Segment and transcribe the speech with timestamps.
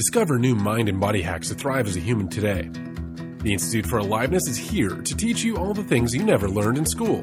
[0.00, 2.70] Discover new mind and body hacks to thrive as a human today.
[3.42, 6.78] The Institute for Aliveness is here to teach you all the things you never learned
[6.78, 7.22] in school.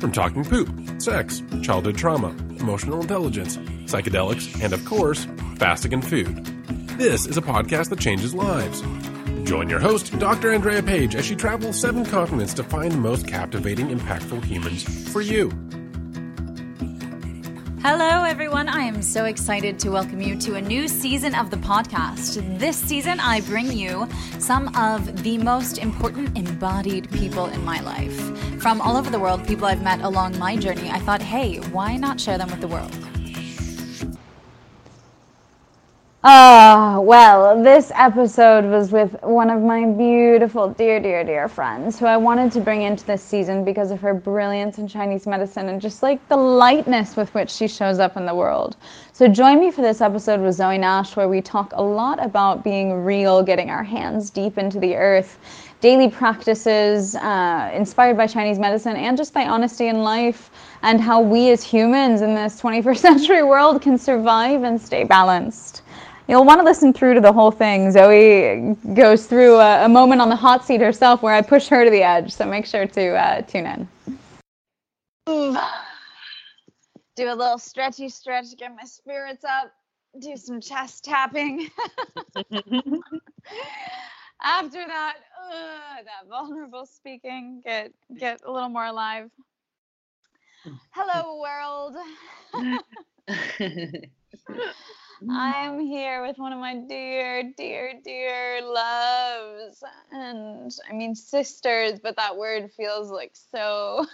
[0.00, 0.68] From talking poop,
[1.00, 6.44] sex, childhood trauma, emotional intelligence, psychedelics, and of course, fasting and food.
[6.98, 8.82] This is a podcast that changes lives.
[9.48, 10.50] Join your host, Dr.
[10.50, 14.82] Andrea Pace, as she travels seven continents to find the most captivating, impactful humans
[15.12, 15.48] for you.
[17.82, 18.68] Hello, everyone.
[18.68, 22.58] I am so excited to welcome you to a new season of the podcast.
[22.58, 24.06] This season, I bring you
[24.38, 28.14] some of the most important embodied people in my life.
[28.60, 31.96] From all over the world, people I've met along my journey, I thought, hey, why
[31.96, 32.94] not share them with the world?
[36.22, 42.04] Ah, well, this episode was with one of my beautiful, dear, dear, dear friends who
[42.04, 45.80] I wanted to bring into this season because of her brilliance in Chinese medicine and
[45.80, 48.76] just like the lightness with which she shows up in the world.
[49.14, 52.62] So, join me for this episode with Zoe Nash, where we talk a lot about
[52.62, 55.38] being real, getting our hands deep into the earth,
[55.80, 60.50] daily practices uh, inspired by Chinese medicine, and just by honesty in life,
[60.82, 65.79] and how we as humans in this 21st century world can survive and stay balanced.
[66.30, 67.90] You'll want to listen through to the whole thing.
[67.90, 71.84] Zoe goes through a, a, moment on the hot seat herself where I push her
[71.84, 73.88] to the edge, so make sure to uh, tune in.
[77.16, 79.72] Do a little stretchy stretch, get my spirits up,
[80.20, 81.68] do some chest tapping.
[84.40, 85.16] After that,
[85.52, 89.28] uh, that vulnerable speaking, get get a little more alive.
[90.92, 91.96] Hello, world.
[95.22, 95.28] Mm.
[95.30, 99.82] I'm here with one of my dear, dear, dear loves.
[100.12, 104.06] And I mean, sisters, but that word feels like so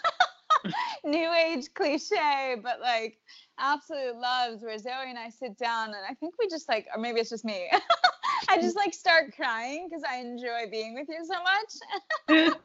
[1.05, 3.19] new age cliche, but like
[3.59, 7.01] absolute loves where Zoe and I sit down and I think we just like, or
[7.01, 7.71] maybe it's just me.
[8.49, 8.63] I mm.
[8.63, 12.57] just like start crying because I enjoy being with you so much.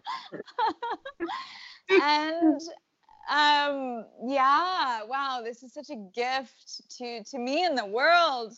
[1.90, 2.62] and
[3.30, 8.54] um yeah wow this is such a gift to to me and the world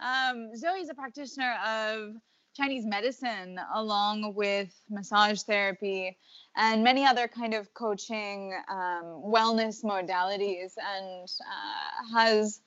[0.00, 2.14] um zoe's a practitioner of
[2.56, 6.16] chinese medicine along with massage therapy
[6.56, 12.60] and many other kind of coaching um, wellness modalities and uh, has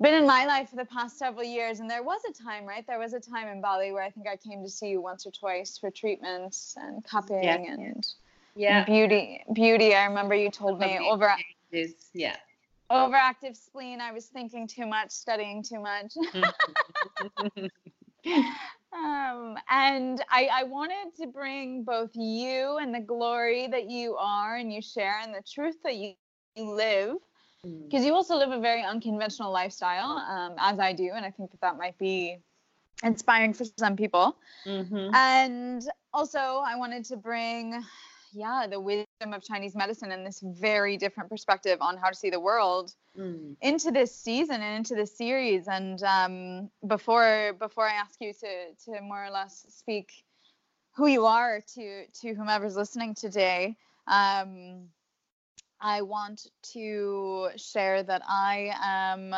[0.00, 2.86] been in my life for the past several years and there was a time right
[2.86, 5.26] there was a time in bali where i think i came to see you once
[5.26, 7.56] or twice for treatments and cupping yeah.
[7.56, 8.06] and
[8.54, 8.84] yeah.
[8.84, 11.34] Beauty beauty i remember you told me over
[11.72, 12.36] is yeah.
[12.90, 16.14] overactive spleen i was thinking too much studying too much.
[18.92, 24.56] Um, and I, I wanted to bring both you and the glory that you are
[24.56, 26.14] and you share and the truth that you,
[26.56, 27.16] you live.
[27.62, 28.06] Because mm.
[28.06, 31.60] you also live a very unconventional lifestyle um, as i do and i think that
[31.60, 32.38] that might be
[33.02, 34.36] inspiring for some people.
[34.66, 35.14] Mm-hmm.
[35.14, 35.82] and
[36.12, 37.84] also i wanted to bring
[38.32, 42.30] yeah, the wisdom of Chinese medicine and this very different perspective on how to see
[42.30, 43.56] the world mm.
[43.60, 45.68] into this season and into this series.
[45.68, 50.10] And um, before before I ask you to to more or less speak
[50.94, 53.76] who you are to to whomever's listening today,
[54.06, 54.88] um,
[55.80, 59.34] I want to share that I am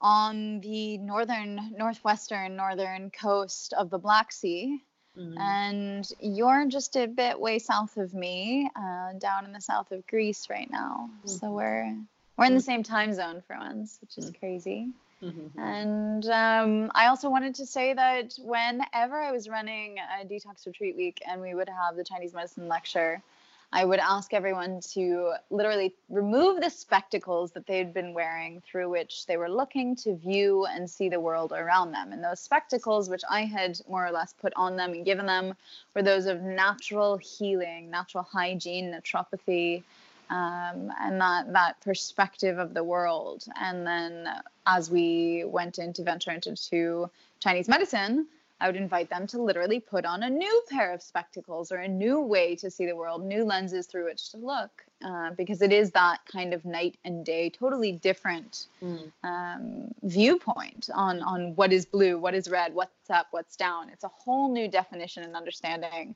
[0.00, 4.82] on the northern northwestern northern coast of the Black Sea
[5.18, 5.38] Mm-hmm.
[5.38, 10.06] And you're just a bit way south of me, uh, down in the south of
[10.06, 11.10] Greece right now.
[11.18, 11.28] Mm-hmm.
[11.28, 11.96] So we're
[12.36, 14.38] we're in the same time zone for once, which is mm-hmm.
[14.38, 14.88] crazy.
[15.22, 15.58] Mm-hmm.
[15.58, 20.96] And um, I also wanted to say that whenever I was running a detox retreat
[20.96, 23.22] week and we would have the Chinese medicine lecture,
[23.72, 29.26] I would ask everyone to literally remove the spectacles that they'd been wearing through which
[29.26, 32.12] they were looking to view and see the world around them.
[32.12, 35.54] And those spectacles, which I had more or less put on them and given them,
[35.94, 39.82] were those of natural healing, natural hygiene, naturopathy,
[40.30, 43.44] um, and that that perspective of the world.
[43.60, 44.28] And then
[44.66, 47.10] as we went into venture into
[47.40, 48.26] Chinese medicine,
[48.60, 51.88] I would invite them to literally put on a new pair of spectacles or a
[51.88, 55.72] new way to see the world, new lenses through which to look, uh, because it
[55.72, 59.12] is that kind of night and day, totally different mm.
[59.24, 63.90] um, viewpoint on on what is blue, what is red, what's up, what's down.
[63.90, 66.14] It's a whole new definition and understanding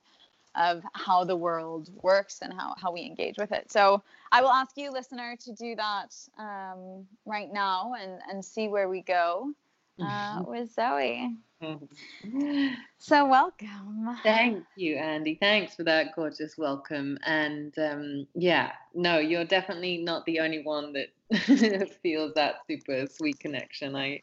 [0.56, 3.70] of how the world works and how, how we engage with it.
[3.70, 4.02] So
[4.32, 8.88] I will ask you, listener, to do that um, right now and, and see where
[8.88, 9.52] we go
[10.02, 11.37] uh, with Zoe.
[12.99, 14.17] so welcome.
[14.23, 15.37] Thank you, Andy.
[15.41, 17.19] Thanks for that gorgeous welcome.
[17.25, 23.38] And um, yeah, no, you're definitely not the only one that feels that super sweet
[23.41, 23.97] connection.
[23.97, 24.23] I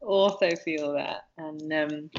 [0.00, 2.10] also feel that, and um,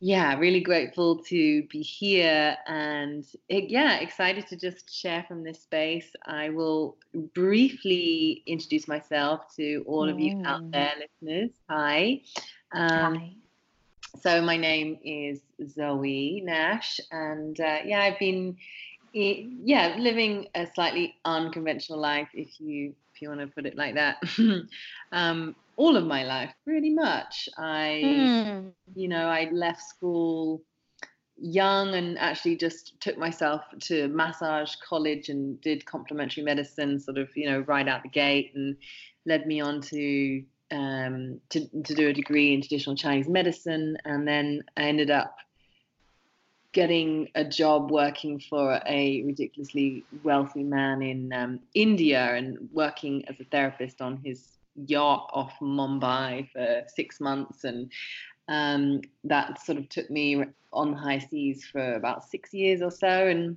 [0.00, 6.14] yeah, really grateful to be here and yeah, excited to just share from this space.
[6.24, 6.96] I will
[7.34, 10.72] briefly introduce myself to all of you out Mm.
[10.72, 11.50] there, listeners.
[11.68, 12.20] Hi.
[12.72, 13.32] Um, Hi.
[14.20, 18.56] so my name is Zoe Nash, and uh, yeah, I've been
[19.12, 23.96] yeah living a slightly unconventional life, if you if you want to put it like
[23.96, 24.22] that.
[25.12, 27.48] um, all of my life, pretty much.
[27.56, 28.74] I Mm.
[28.94, 30.62] you know, I left school
[31.36, 37.28] young and actually just took myself to massage college and did complementary medicine sort of,
[37.36, 38.76] you know, right out the gate and
[39.24, 44.28] led me on to um to, to do a degree in traditional Chinese medicine and
[44.28, 45.34] then I ended up
[46.72, 53.40] getting a job working for a ridiculously wealthy man in um, India and working as
[53.40, 57.90] a therapist on his yacht off Mumbai for six months and
[58.48, 60.42] um, that sort of took me
[60.72, 63.56] on the high seas for about six years or so and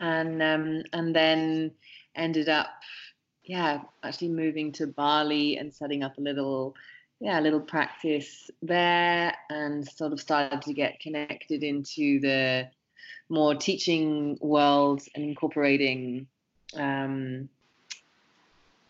[0.00, 1.70] and um, and then
[2.14, 2.68] ended up
[3.44, 6.74] yeah actually moving to Bali and setting up a little
[7.20, 12.68] yeah a little practice there and sort of started to get connected into the
[13.28, 16.26] more teaching world and incorporating
[16.74, 17.48] um,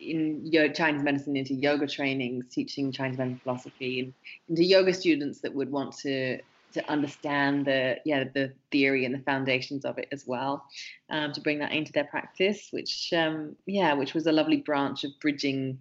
[0.01, 4.15] in yo- Chinese medicine into yoga trainings, teaching Chinese medicine philosophy, and
[4.49, 6.41] into yoga students that would want to
[6.73, 10.65] to understand the yeah the theory and the foundations of it as well,
[11.11, 15.05] um, to bring that into their practice, which um, yeah, which was a lovely branch
[15.05, 15.79] of bridging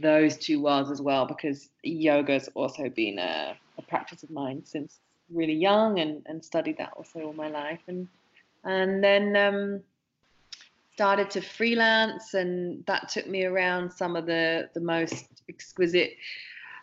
[0.00, 4.98] those two worlds as well, because yoga's also been a, a practice of mine since
[5.32, 8.08] really young, and and studied that also all my life, and
[8.64, 9.36] and then.
[9.36, 9.82] Um,
[10.96, 16.12] started to freelance and that took me around some of the the most exquisite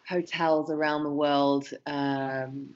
[0.08, 2.70] hotels around the world um,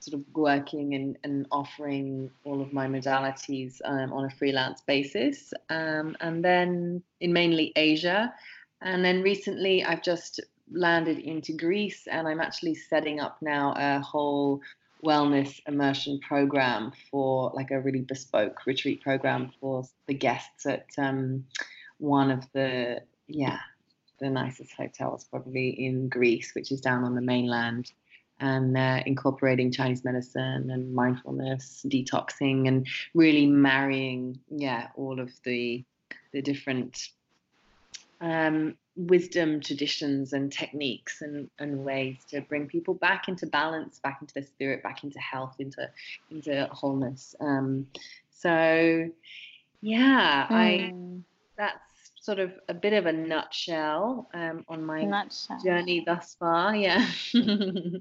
[0.00, 5.54] sort of working and, and offering all of my modalities um, on a freelance basis.
[5.70, 8.34] Um, and then in mainly asia.
[8.80, 10.40] And then recently i've just
[10.72, 14.60] landed into greece and i'm actually setting up now a whole
[15.04, 21.44] wellness immersion program for like a really bespoke retreat program for the guests at um,
[21.98, 23.58] one of the yeah
[24.20, 27.90] the nicest hotels probably in Greece, which is down on the mainland,
[28.38, 35.84] and uh, incorporating Chinese medicine and mindfulness, detoxing, and really marrying yeah all of the
[36.32, 37.08] the different
[38.20, 44.18] um, wisdom traditions and techniques and, and ways to bring people back into balance, back
[44.20, 45.88] into their spirit, back into health, into
[46.30, 47.34] into wholeness.
[47.40, 47.86] Um,
[48.30, 49.08] so
[49.80, 51.22] yeah, I Mm.
[51.56, 51.78] that's
[52.20, 55.58] sort of a bit of a nutshell um, on my Nutshell.
[55.64, 56.76] journey thus far.
[56.76, 57.04] Yeah.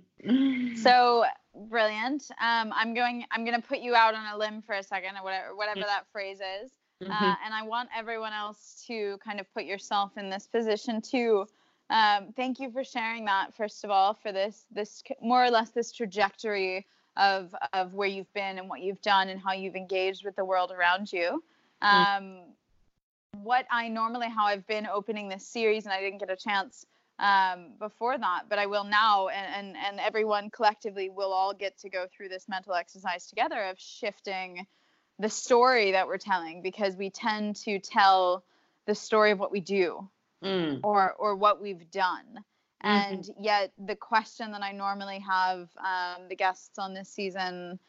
[0.76, 1.24] So
[1.70, 2.24] brilliant.
[2.40, 3.26] Um, I'm going.
[3.32, 5.80] I'm going to put you out on a limb for a second, or whatever, whatever
[5.82, 6.72] that phrase is.
[7.02, 7.12] Mm-hmm.
[7.12, 11.48] Uh, and I want everyone else to kind of put yourself in this position too.
[11.90, 13.54] Um, thank you for sharing that.
[13.56, 16.86] First of all, for this this more or less this trajectory
[17.18, 20.46] of of where you've been and what you've done and how you've engaged with the
[20.46, 21.44] world around you.
[21.82, 22.42] Um,
[23.42, 26.86] what I normally how I've been opening this series, and I didn't get a chance
[27.18, 31.78] um, before that, but I will now, and, and and everyone collectively will all get
[31.80, 34.68] to go through this mental exercise together of shifting
[35.22, 38.44] the story that we're telling because we tend to tell
[38.88, 40.10] the story of what we do
[40.44, 40.82] Mm.
[40.84, 42.44] or or what we've done
[42.84, 43.26] Mhm.
[43.26, 47.80] and yet the question that i normally have um, the guests on this season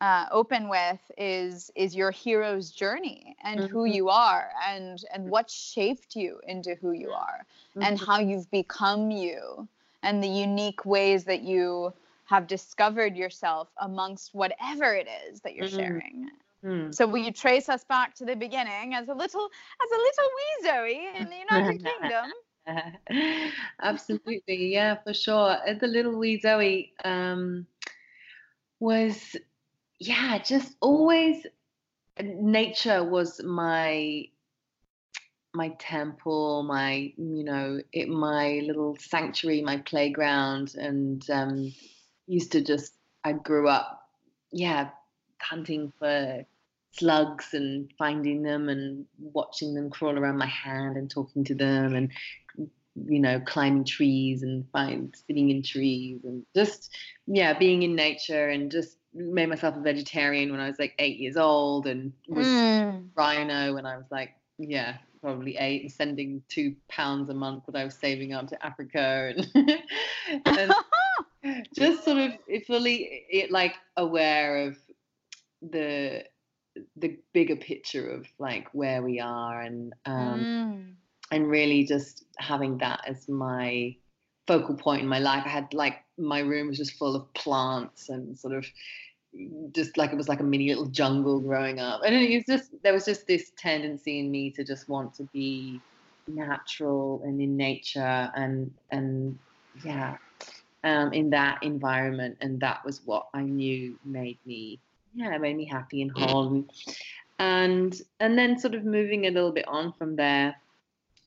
[0.00, 3.94] uh, open with is is your hero's journey and who Mhm.
[3.94, 7.46] you are and and what shaped you into who you are
[7.80, 8.06] and Mhm.
[8.06, 9.68] how you've become you
[10.02, 11.92] and the unique ways that you
[12.24, 15.66] have discovered yourself amongst whatever it is that you're Mhm.
[15.66, 16.30] sharing
[16.64, 16.94] Mm.
[16.94, 19.48] so will you trace us back to the beginning as a little
[19.82, 22.30] as a little wee Zoe in the United Kingdom?
[23.82, 25.56] Absolutely, yeah, for sure.
[25.66, 27.66] Uh, The little wee Zoe um,
[28.78, 29.36] was,
[29.98, 31.46] yeah, just always.
[32.20, 34.26] Nature was my
[35.54, 41.72] my temple, my you know, it my little sanctuary, my playground, and um,
[42.26, 42.94] used to just.
[43.24, 44.08] I grew up,
[44.50, 44.90] yeah,
[45.42, 46.44] hunting for
[46.92, 51.94] slugs and finding them and watching them crawl around my hand and talking to them
[51.94, 52.10] and
[53.06, 58.48] you know climbing trees and find sitting in trees and just yeah being in nature
[58.48, 62.46] and just made myself a vegetarian when I was like eight years old and was
[62.46, 63.08] Mm.
[63.14, 67.76] rhino when I was like yeah probably eight and sending two pounds a month that
[67.76, 69.82] I was saving up to Africa and,
[70.46, 72.32] and just sort of
[72.66, 74.76] fully it, like aware of
[75.62, 76.24] the
[76.96, 80.92] the bigger picture of like where we are and um, mm.
[81.32, 83.94] and really just having that as my
[84.46, 85.42] focal point in my life.
[85.44, 88.66] I had like my room was just full of plants and sort of
[89.72, 92.02] just like it was like a mini little jungle growing up.
[92.04, 95.24] And it was just there was just this tendency in me to just want to
[95.32, 95.80] be
[96.28, 99.38] natural and in nature and and
[99.84, 100.16] yeah
[100.84, 104.80] um, in that environment and that was what I knew made me
[105.14, 106.64] yeah it made me happy and whole
[107.38, 110.54] and and then sort of moving a little bit on from there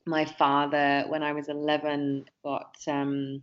[0.06, 3.42] my father when I was 11 got um,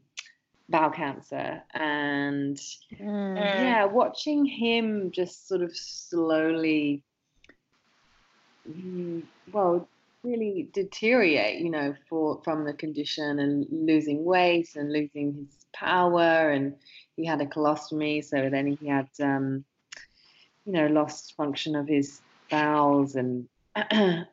[0.69, 2.57] bowel cancer and
[3.01, 3.37] mm.
[3.37, 7.03] yeah watching him just sort of slowly
[8.69, 9.89] mm, well
[10.23, 16.51] really deteriorate you know for from the condition and losing weight and losing his power
[16.51, 16.75] and
[17.17, 19.65] he had a colostomy so then he had um,
[20.71, 23.49] you know lost function of his bowels and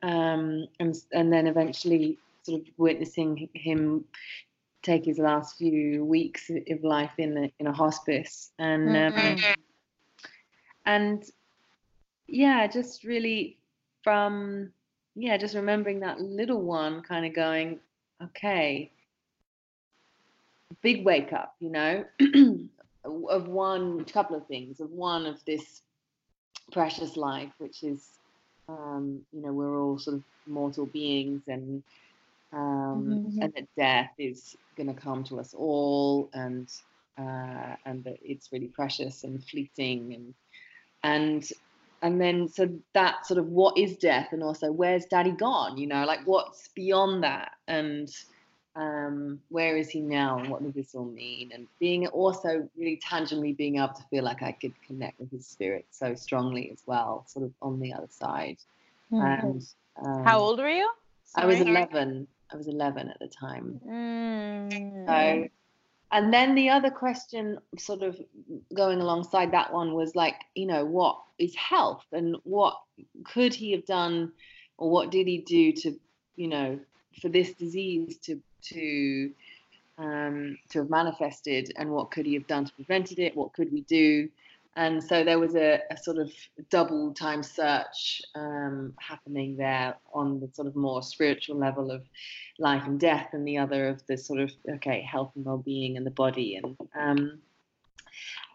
[0.04, 4.06] um, and and then eventually sort of witnessing him
[4.84, 9.46] take his last few weeks of life in a, in a hospice and um, mm-hmm.
[9.46, 9.56] um,
[10.86, 11.24] and
[12.28, 13.58] yeah just really
[14.04, 14.70] from
[15.16, 17.80] yeah just remembering that little one kind of going
[18.24, 18.92] okay
[20.84, 22.06] big wake up you know
[23.28, 25.82] of one couple of things of one of this
[26.72, 28.20] precious life which is
[28.70, 31.84] um, you know we're all sort of mortal beings and
[32.54, 33.42] um, mm-hmm.
[33.42, 36.70] and that death is going to come to us all, and
[37.18, 40.34] uh, and that it's really precious and fleeting, and
[41.04, 41.50] and
[42.02, 45.78] and then so that sort of what is death, and also where's Daddy gone?
[45.78, 48.10] You know, like what's beyond that, and
[48.78, 51.52] um, where is he now, and what does this all mean?
[51.52, 55.48] And being also really tangibly being able to feel like I could connect with his
[55.48, 58.58] spirit so strongly as well, sort of on the other side.
[59.12, 59.48] Mm-hmm.
[59.48, 59.68] And
[60.06, 60.90] um, how old were you?
[61.26, 61.44] Sorry.
[61.44, 62.28] I was 11.
[62.54, 63.82] I was 11 at the time.
[63.86, 65.08] Mm.
[65.08, 65.50] So,
[66.12, 68.16] and then the other question, sort of
[68.76, 72.80] going alongside that one, was like, you know, what is health and what
[73.26, 74.32] could he have done
[74.78, 76.00] or what did he do to,
[76.36, 76.80] you know,
[77.22, 79.32] for this disease to, to,
[79.98, 83.36] um, to have manifested and what could he have done to prevent it?
[83.36, 84.30] What could we do?
[84.78, 86.32] and so there was a, a, sort of
[86.70, 92.04] double time search um, happening there on the sort of more spiritual level of
[92.60, 96.06] life and death and the other of the sort of okay health and well-being and
[96.06, 97.40] the body and um,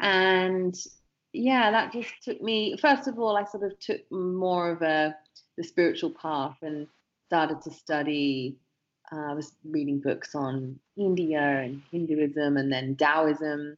[0.00, 0.86] and
[1.32, 5.14] yeah that just took me first of all i sort of took more of a
[5.58, 6.86] the spiritual path and
[7.32, 8.56] started to study
[9.10, 13.76] uh, i was reading books on india and hinduism and then taoism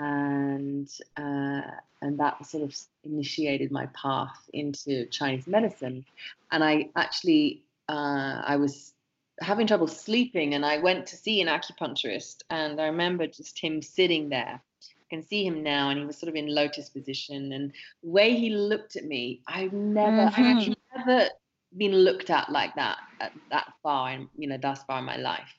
[0.00, 1.60] and uh,
[2.02, 6.04] and that sort of initiated my path into Chinese medicine.
[6.50, 8.94] And I actually uh, I was
[9.40, 13.82] having trouble sleeping, and I went to see an acupuncturist, and I remember just him
[13.82, 14.60] sitting there.
[14.60, 18.10] I can see him now, and he was sort of in lotus position, and the
[18.10, 20.40] way he looked at me, I've never, mm-hmm.
[20.40, 21.28] I've actually never
[21.76, 25.16] been looked at like that at that far, and you know, thus far in my
[25.16, 25.54] life,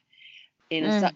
[0.69, 0.99] in mm.
[0.99, 1.15] such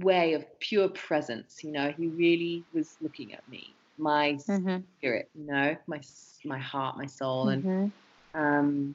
[0.00, 1.62] way of pure presence.
[1.62, 4.78] You know, he really was looking at me, my mm-hmm.
[4.98, 6.00] spirit, you know, my
[6.44, 7.68] my heart, my soul, mm-hmm.
[7.68, 7.92] and
[8.34, 8.94] um,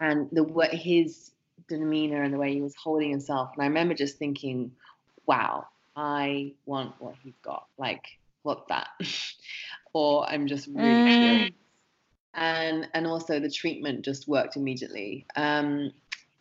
[0.00, 1.30] and the what his
[1.68, 3.50] demeanor and the way he was holding himself.
[3.54, 4.70] And I remember just thinking,
[5.26, 7.66] wow, I want what he's got.
[7.78, 8.04] Like,
[8.42, 8.88] what that?
[9.92, 11.54] or I'm just really mm.
[12.36, 15.26] And and also the treatment just worked immediately.
[15.36, 15.92] Um,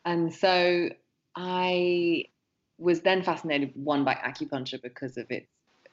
[0.05, 0.89] and so
[1.35, 2.25] I
[2.77, 5.47] was then fascinated one by acupuncture because of its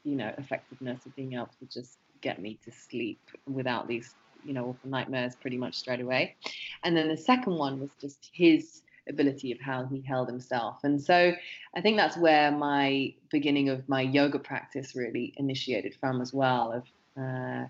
[0.05, 4.55] you know effectiveness of being able to just get me to sleep without these you
[4.55, 6.37] know awful nightmares pretty much straight away
[6.85, 11.01] and then the second one was just his ability of how he held himself and
[11.03, 11.33] so
[11.75, 16.73] i think that's where my beginning of my yoga practice really initiated from as well
[16.73, 16.85] of
[17.23, 17.67] uh,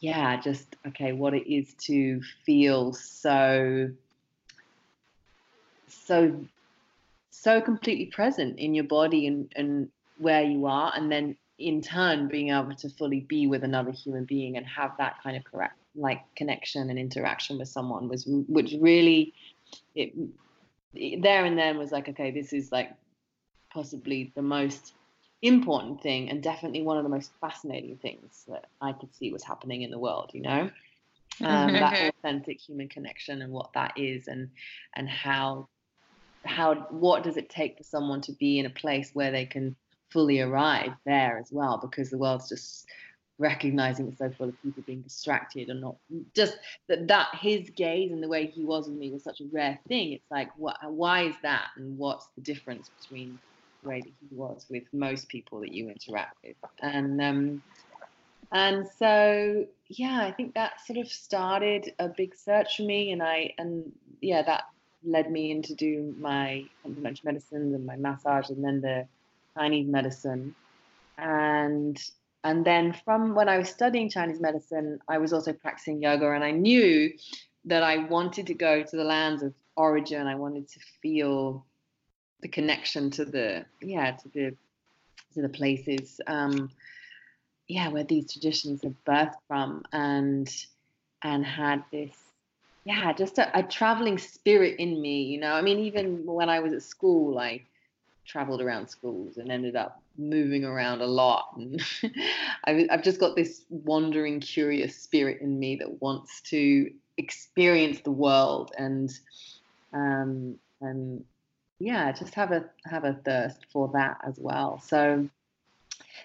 [0.00, 3.90] yeah just okay what it is to feel so
[5.86, 6.44] so
[7.30, 9.88] so completely present in your body and, and
[10.18, 14.24] where you are and then in turn being able to fully be with another human
[14.24, 18.74] being and have that kind of correct like connection and interaction with someone was which
[18.80, 19.34] really
[19.94, 20.12] it,
[20.94, 22.90] it there and then was like okay this is like
[23.72, 24.94] possibly the most
[25.42, 29.42] important thing and definitely one of the most fascinating things that I could see was
[29.42, 30.70] happening in the world you know?
[31.42, 34.50] Um, that authentic human connection and what that is and
[34.94, 35.68] and how
[36.44, 39.76] how what does it take for someone to be in a place where they can
[40.10, 41.78] fully arrive there as well?
[41.78, 42.86] Because the world's just
[43.38, 45.96] recognizing it's so full of people being distracted and not
[46.34, 49.48] just that that his gaze and the way he was with me was such a
[49.52, 50.12] rare thing.
[50.12, 51.68] It's like what why is that?
[51.76, 53.38] And what's the difference between
[53.84, 57.62] way that he was with most people that you interact with and um
[58.52, 63.22] and so yeah i think that sort of started a big search for me and
[63.22, 64.64] i and yeah that
[65.04, 69.06] led me into do my complementary medicine and my massage and then the
[69.56, 70.54] chinese medicine
[71.18, 72.02] and
[72.44, 76.42] and then from when I was studying Chinese medicine, I was also practicing yoga, and
[76.42, 77.12] I knew
[77.66, 80.26] that I wanted to go to the lands of origin.
[80.26, 81.66] I wanted to feel
[82.42, 84.56] the connection to the yeah to the
[85.34, 86.70] to the places um,
[87.68, 90.48] yeah where these traditions have birthed from, and
[91.22, 92.16] and had this
[92.84, 95.22] yeah just a, a traveling spirit in me.
[95.22, 97.62] You know, I mean, even when I was at school, I
[98.26, 101.54] traveled around schools and ended up moving around a lot.
[101.56, 101.82] And
[102.64, 108.72] I've just got this wandering, curious spirit in me that wants to experience the world
[108.78, 109.10] and
[109.92, 111.24] um, and
[111.80, 114.78] yeah, just have a have a thirst for that as well.
[114.80, 115.28] So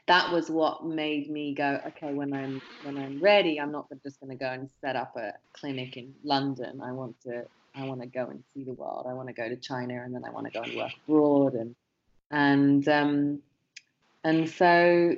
[0.07, 4.19] that was what made me go okay when i'm when i'm ready i'm not just
[4.19, 6.81] going to go and set up a clinic in london.
[6.81, 7.45] I want to
[7.75, 9.05] i want to go and see the world.
[9.09, 11.53] I want to go to china and then i want to go and work abroad
[11.53, 11.75] and
[12.31, 13.41] and um,
[14.23, 15.15] and so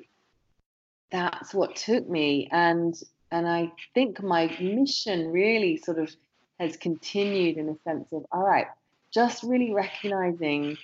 [1.11, 2.49] that's what took me.
[2.51, 2.93] And
[3.31, 6.13] and I think my mission really sort of
[6.59, 8.67] has continued in a sense of all right
[9.13, 10.77] just really recognizing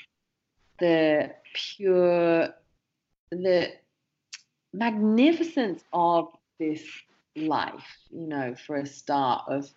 [0.79, 2.49] the pure
[3.31, 3.71] the
[4.73, 6.83] magnificence of this
[7.35, 9.69] life you know for a start of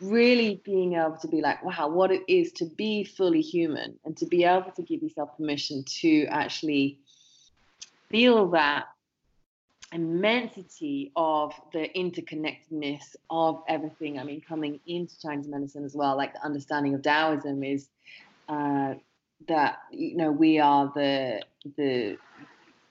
[0.00, 4.16] really being able to be like, wow, what it is to be fully human and
[4.16, 7.00] to be able to give yourself permission to actually
[8.10, 8.86] feel that
[9.96, 14.18] immensity of the interconnectedness of everything.
[14.18, 17.88] I mean, coming into Chinese medicine as well, like the understanding of Taoism is
[18.48, 18.94] uh,
[19.48, 21.40] that you know we are the
[21.78, 22.18] the,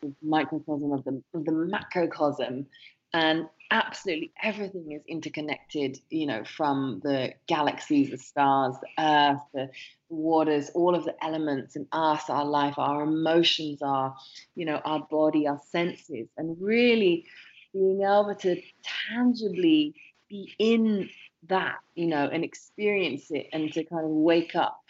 [0.02, 2.66] the microcosm of the of the macrocosm,
[3.16, 9.70] and absolutely everything is interconnected you know from the galaxies the stars the earth the
[10.10, 14.14] waters all of the elements in us our life our emotions our
[14.54, 17.26] you know our body our senses and really
[17.74, 18.62] being able to
[19.10, 19.96] tangibly
[20.30, 21.10] be in
[21.48, 24.82] that you know and experience it and to kind of wake up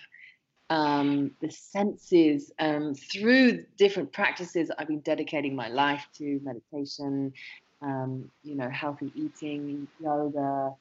[0.70, 7.34] um, the senses um, through different practices I've been dedicating my life to meditation,
[7.86, 10.74] um, you know, healthy eating, yoga,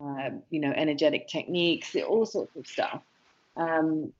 [0.00, 3.02] uh, you know, energetic techniques, all sorts of stuff,
[3.56, 4.12] um,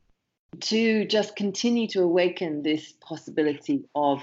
[0.60, 4.22] to just continue to awaken this possibility of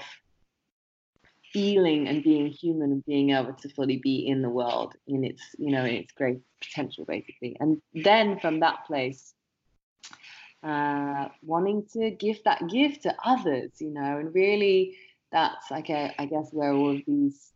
[1.52, 5.42] feeling and being human and being able to fully be in the world in its,
[5.58, 7.56] you know, in its great potential, basically.
[7.60, 9.34] And then from that place,
[10.62, 14.96] uh, wanting to give that gift to others, you know, and really
[15.30, 17.52] that's like a, I guess where all of these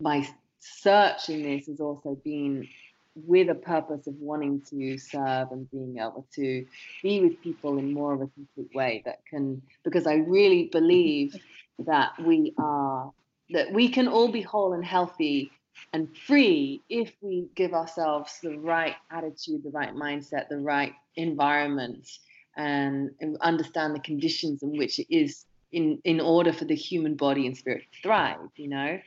[0.00, 0.26] my
[0.60, 2.66] search in this has also been
[3.14, 6.66] with a purpose of wanting to serve and being able to
[7.02, 11.36] be with people in more of a complete way that can because i really believe
[11.78, 13.12] that we are
[13.50, 15.50] that we can all be whole and healthy
[15.92, 22.08] and free if we give ourselves the right attitude the right mindset the right environment
[22.56, 27.14] and, and understand the conditions in which it is in in order for the human
[27.14, 28.98] body and spirit to thrive you know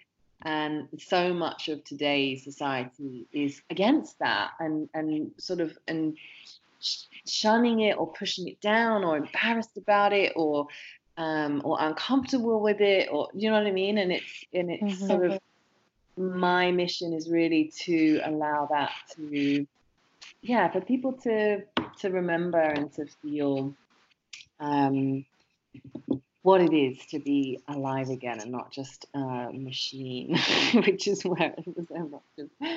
[0.44, 6.18] and so much of today's society is against that and and sort of and
[7.26, 10.68] shunning it or pushing it down or embarrassed about it or
[11.18, 14.84] um, or uncomfortable with it or you know what I mean and it's and it's
[14.84, 15.08] mm-hmm.
[15.08, 15.40] sort of
[16.18, 19.66] my mission is really to allow that to
[20.42, 21.64] yeah for people to
[22.00, 23.74] to remember and to feel
[24.60, 25.26] um,
[26.48, 30.40] what it is to be alive again and not just a machine,
[30.88, 32.72] which is where it was so much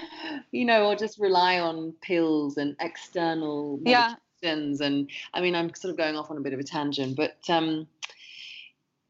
[0.50, 4.80] you know, or just rely on pills and external medications.
[4.80, 4.88] Yeah.
[4.88, 7.38] And I mean, I'm sort of going off on a bit of a tangent, but
[7.48, 7.86] um,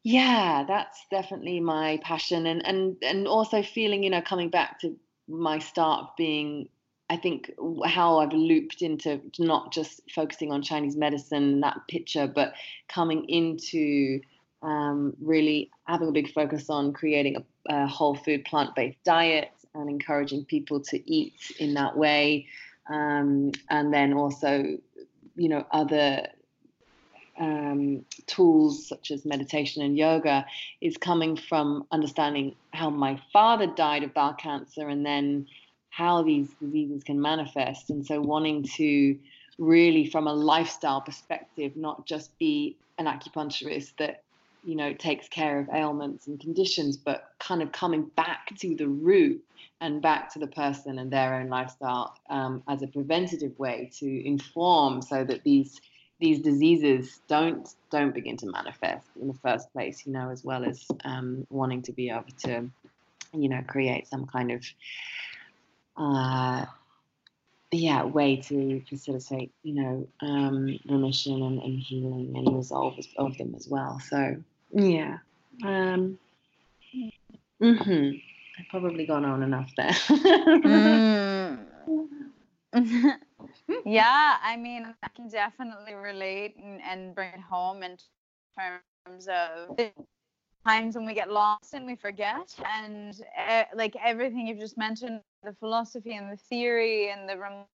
[0.03, 4.95] yeah, that's definitely my passion, and and and also feeling, you know, coming back to
[5.27, 6.69] my start being
[7.09, 7.51] I think
[7.85, 12.53] how I've looped into not just focusing on Chinese medicine and that picture, but
[12.87, 14.21] coming into
[14.61, 17.43] um, really having a big focus on creating a,
[17.73, 22.47] a whole food plant based diet and encouraging people to eat in that way.
[22.89, 24.77] Um, and then also,
[25.35, 26.27] you know, other
[27.39, 30.45] um, tools such as meditation and yoga
[30.81, 35.47] is coming from understanding how my father died of bowel cancer and then
[35.89, 37.89] how these diseases can manifest.
[37.89, 39.17] And so wanting to
[39.57, 44.23] really, from a lifestyle perspective, not just be an acupuncturist that
[44.63, 48.87] you know takes care of ailments and conditions but kind of coming back to the
[48.87, 49.43] root
[49.79, 54.27] and back to the person and their own lifestyle um, as a preventative way to
[54.27, 55.81] inform so that these
[56.19, 60.63] these diseases don't don't begin to manifest in the first place you know as well
[60.63, 62.69] as um, wanting to be able to
[63.33, 64.63] you know create some kind of
[65.97, 66.65] uh,
[67.71, 73.53] yeah way to facilitate you know um, remission and, and healing and resolve of them
[73.55, 73.99] as well.
[73.99, 74.35] So
[74.73, 75.17] yeah
[75.63, 76.17] um,
[77.61, 78.09] mm-hmm.
[78.59, 81.59] i've probably gone on enough there mm.
[83.85, 87.97] yeah i mean i can definitely relate and, and bring it home in
[88.57, 89.77] terms of
[90.65, 95.21] times when we get lost and we forget and uh, like everything you've just mentioned
[95.43, 97.65] the philosophy and the theory and the rem-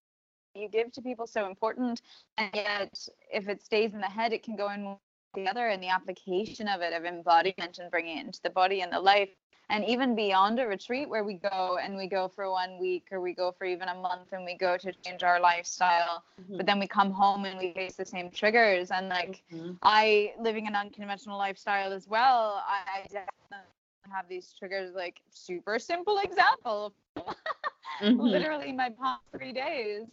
[0.55, 2.01] you give to people so important
[2.37, 4.97] and yet if it stays in the head it can go in
[5.37, 8.81] the other and the application of it of embodiment and bringing it into the body
[8.81, 9.29] and the life
[9.69, 13.21] and even beyond a retreat where we go and we go for one week or
[13.21, 16.57] we go for even a month and we go to change our lifestyle mm-hmm.
[16.57, 19.73] but then we come home and we face the same triggers and like mm-hmm.
[19.83, 23.67] i living an unconventional lifestyle as well i, I definitely
[24.11, 26.93] have these triggers like super simple example
[28.01, 28.19] mm-hmm.
[28.19, 30.07] literally my past three days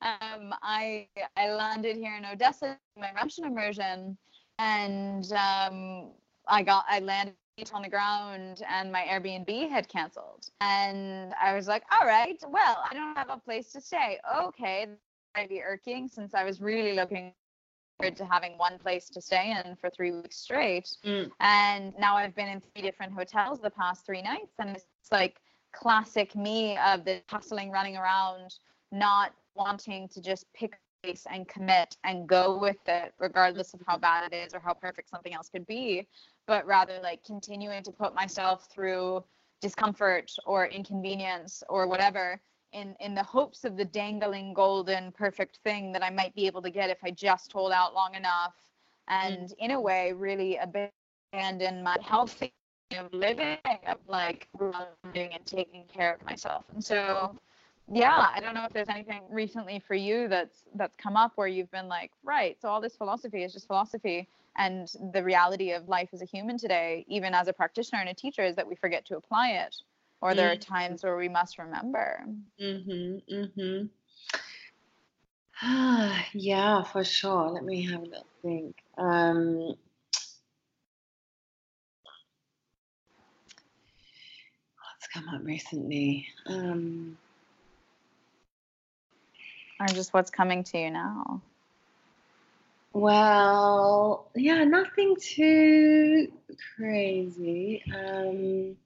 [0.00, 4.16] um, I I landed here in Odessa my Russian immersion,
[4.58, 6.10] and um,
[6.46, 7.34] I got I landed
[7.72, 10.48] on the ground and my Airbnb had canceled.
[10.60, 14.18] And I was like, all right, well, I don't have a place to stay.
[14.40, 14.98] Okay, that
[15.40, 17.32] might be irking since I was really looking
[17.98, 20.96] forward to having one place to stay in for three weeks straight.
[21.04, 21.30] Mm.
[21.40, 25.40] And now I've been in three different hotels the past three nights, and it's like
[25.72, 28.54] classic me of the hustling, running around,
[28.92, 33.96] not wanting to just pick place and commit and go with it regardless of how
[33.96, 36.06] bad it is or how perfect something else could be
[36.46, 39.22] but rather like continuing to put myself through
[39.60, 42.40] discomfort or inconvenience or whatever
[42.72, 46.62] in in the hopes of the dangling golden perfect thing that I might be able
[46.62, 48.54] to get if I just hold out long enough
[49.08, 49.54] and mm.
[49.58, 52.52] in a way really abandon my healthy
[52.96, 57.36] of living of like grounding and taking care of myself and so
[57.90, 61.46] yeah i don't know if there's anything recently for you that's that's come up where
[61.46, 65.88] you've been like right so all this philosophy is just philosophy and the reality of
[65.88, 68.74] life as a human today even as a practitioner and a teacher is that we
[68.74, 69.76] forget to apply it
[70.20, 70.54] or there mm-hmm.
[70.54, 72.24] are times where we must remember.
[72.60, 73.88] Mhm mhm
[76.34, 79.74] yeah for sure let me have a little think um
[84.98, 86.26] what's come up recently?
[86.46, 87.16] Um
[89.80, 91.40] or just what's coming to you now?
[92.92, 96.32] Well, yeah, nothing too
[96.76, 97.82] crazy.
[97.94, 98.76] Um,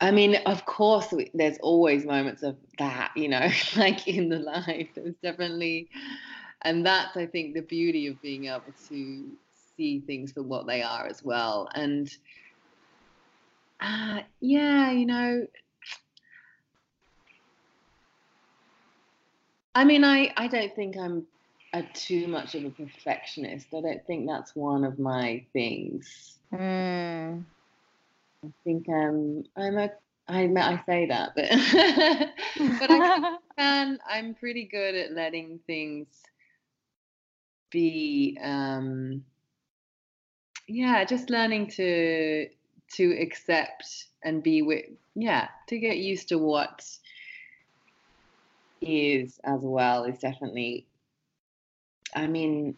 [0.00, 4.88] I mean, of course, there's always moments of that, you know, like in the life.
[4.94, 5.88] There's definitely,
[6.62, 9.30] and that's, I think, the beauty of being able to
[9.76, 11.68] see things for what they are as well.
[11.74, 12.14] And
[13.80, 15.46] uh, yeah, you know,
[19.74, 21.26] I mean, I, I don't think I'm
[21.72, 23.66] a too much of a perfectionist.
[23.74, 26.38] I don't think that's one of my things.
[26.52, 27.44] Mm.
[28.44, 29.90] I think um, I'm a
[30.26, 31.50] I I say that, but
[32.78, 33.98] but I can.
[34.08, 36.06] I'm pretty good at letting things
[37.70, 38.38] be.
[38.42, 39.24] Um,
[40.66, 42.48] yeah, just learning to
[42.96, 44.86] to accept and be with.
[45.14, 46.86] Yeah, to get used to what
[48.84, 50.86] is as well is definitely
[52.14, 52.76] i mean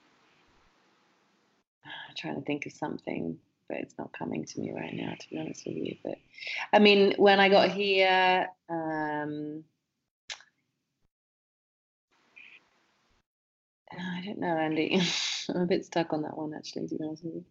[1.85, 3.38] I'm trying to think of something
[3.69, 6.16] but it's not coming to me right now to be honest with you but
[6.73, 9.64] i mean when i got here um
[13.92, 15.01] i don't know andy
[15.49, 17.45] i'm a bit stuck on that one actually to be honest with you.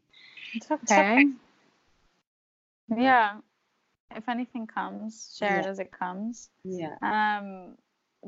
[0.53, 0.91] It's okay, it's
[2.91, 3.03] okay.
[3.03, 3.37] yeah.
[4.15, 5.59] If anything comes share yeah.
[5.61, 6.49] it as it comes.
[6.63, 6.95] Yeah.
[7.01, 7.75] Um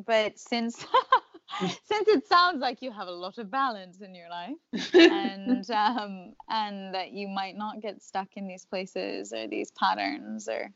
[0.06, 0.76] but since
[1.84, 4.56] since it sounds like you have a lot of balance in your life
[4.94, 10.48] and um, and that you might not get stuck in these places or these patterns
[10.48, 10.70] or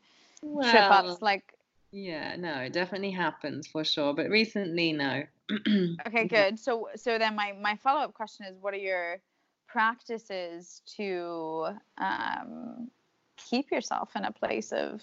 [0.70, 1.54] trip ups like
[1.92, 5.24] yeah no it definitely happens for sure but recently no.
[6.08, 6.58] Okay good.
[6.58, 9.22] So so then my my follow-up question is what are your
[9.68, 12.90] practices to um,
[13.38, 15.02] keep yourself in a place of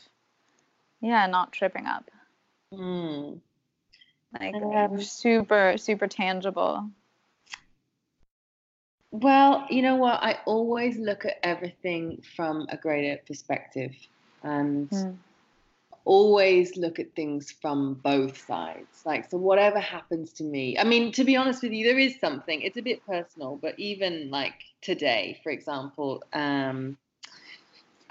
[1.00, 2.10] yeah not tripping up?
[2.72, 3.40] Mm.
[4.32, 6.90] Like um, super super tangible.
[9.10, 10.22] Well you know what?
[10.22, 13.94] I always look at everything from a greater perspective
[14.42, 15.16] and mm.
[16.04, 19.02] always look at things from both sides.
[19.06, 22.20] Like so whatever happens to me i mean to be honest with you there is
[22.20, 22.60] something.
[22.60, 26.98] It's a bit personal but even like today for example um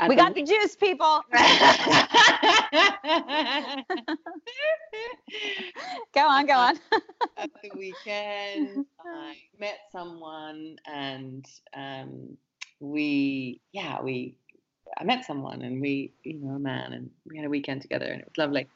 [0.07, 1.23] we got the juice, people.
[6.13, 6.79] go on, go on.
[7.37, 12.37] at the weekend, I met someone, and um,
[12.79, 14.35] we, yeah, we,
[14.99, 18.05] I met someone, and we, you know, a man, and we had a weekend together,
[18.05, 18.67] and it was lovely.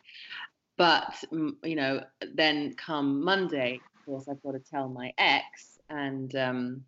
[0.78, 2.02] But you know,
[2.34, 6.84] then come Monday, of course, I've got to tell my ex, and um,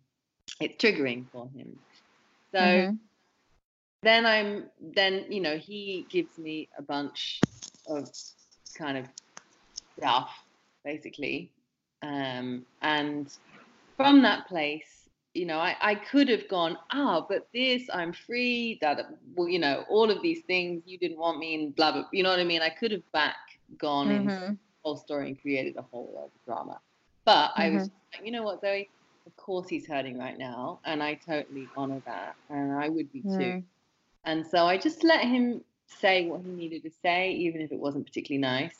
[0.60, 1.78] it's triggering for him.
[2.50, 2.58] So.
[2.58, 2.94] Mm-hmm
[4.04, 7.40] then I'm then you know he gives me a bunch
[7.86, 8.10] of
[8.76, 9.06] kind of
[9.96, 10.30] stuff
[10.84, 11.50] basically,
[12.02, 13.32] um, and
[13.96, 18.12] from that place, you know, I, I could have gone, ah, oh, but this I'm
[18.12, 21.92] free, that well, you know, all of these things you didn't want me and blah
[21.92, 22.04] blah.
[22.12, 22.62] You know what I mean?
[22.62, 23.36] I could have back
[23.78, 24.28] gone mm-hmm.
[24.28, 26.80] into the whole story and created a whole lot of drama,
[27.24, 27.62] but mm-hmm.
[27.62, 27.96] I was mm-hmm.
[28.12, 28.88] like, you know what, Zoe.
[29.26, 33.22] Of course he's hurting right now, and I totally honor that, and I would be
[33.22, 33.28] too.
[33.28, 33.64] Mm.
[34.24, 37.78] And so I just let him say what he needed to say, even if it
[37.78, 38.74] wasn't particularly nice,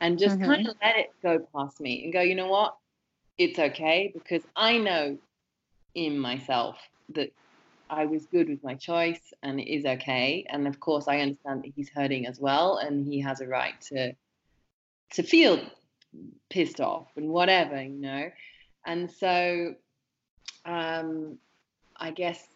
[0.00, 0.50] and just mm-hmm.
[0.50, 2.76] kind of let it go past me and go, you know what?
[3.38, 5.18] It's okay because I know
[5.94, 6.76] in myself
[7.14, 7.32] that
[7.90, 10.44] I was good with my choice and it is okay.
[10.48, 13.80] And of course, I understand that he's hurting as well and he has a right
[13.92, 14.14] to
[15.10, 15.58] to feel
[16.50, 18.30] pissed off and whatever, you know.
[18.84, 19.74] And so
[20.64, 21.38] um,
[21.96, 22.46] I guess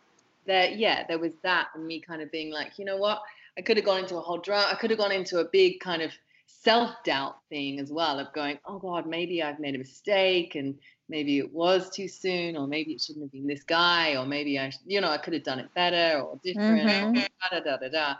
[0.46, 3.22] there, yeah, there was that, and me kind of being like, you know what,
[3.56, 4.68] I could have gone into a whole drama.
[4.70, 6.10] I could have gone into a big kind of
[6.46, 10.78] self doubt thing as well of going, oh God, maybe I've made a mistake, and
[11.08, 14.58] maybe it was too soon, or maybe it shouldn't have been this guy, or maybe
[14.58, 17.14] I, you know, I could have done it better or different, mm-hmm.
[17.14, 18.14] da, da da da da.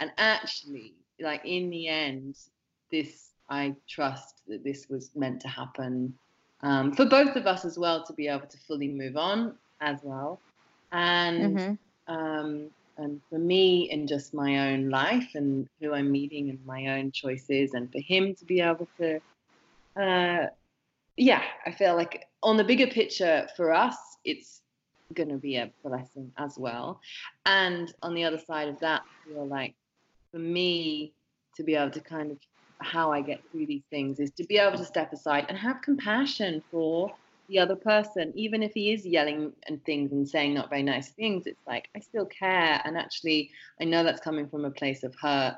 [0.00, 2.36] And actually, like in the end,
[2.90, 6.14] this I trust that this was meant to happen
[6.62, 10.00] um, for both of us as well to be able to fully move on as
[10.02, 10.40] well
[10.92, 12.14] and mm-hmm.
[12.14, 16.98] um, and for me in just my own life and who I'm meeting and my
[16.98, 19.20] own choices, and for him to be able to,
[19.96, 20.46] uh,
[21.16, 24.62] yeah, I feel like on the bigger picture for us, it's
[25.14, 27.00] going to be a blessing as well.
[27.46, 29.74] And on the other side of that, I feel like
[30.32, 31.12] for me
[31.56, 32.38] to be able to kind of
[32.80, 35.82] how I get through these things is to be able to step aside and have
[35.82, 37.12] compassion for
[37.48, 41.08] the other person, even if he is yelling and things and saying not very nice
[41.08, 42.80] things, it's like I still care.
[42.84, 45.56] And actually, I know that's coming from a place of hurt.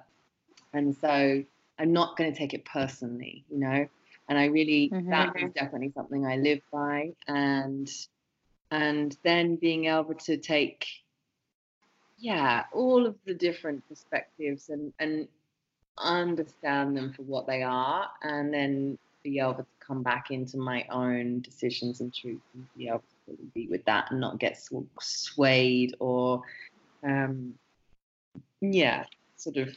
[0.72, 1.42] And so
[1.79, 3.88] I'm not going to take it personally, you know?
[4.29, 5.11] And I really, mm-hmm.
[5.11, 7.11] that is definitely something I live by.
[7.26, 7.90] And,
[8.70, 10.87] and then being able to take,
[12.18, 15.26] yeah, all of the different perspectives and, and
[15.98, 18.09] understand them for what they are.
[18.22, 22.88] And then be able to come back into my own decisions and truth and be
[22.88, 26.42] able to be with that and not get sw- swayed or
[27.04, 27.54] um,
[28.61, 29.04] yeah
[29.37, 29.68] sort of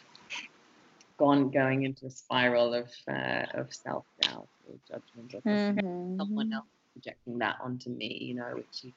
[1.18, 6.18] gone going into a spiral of uh, of self doubt or judgment or mm-hmm.
[6.18, 8.92] someone else projecting that onto me you know which is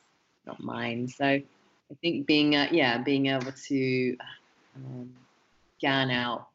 [0.46, 4.16] not mine so I think being uh, yeah being able to
[4.76, 5.10] um,
[5.78, 6.48] scan out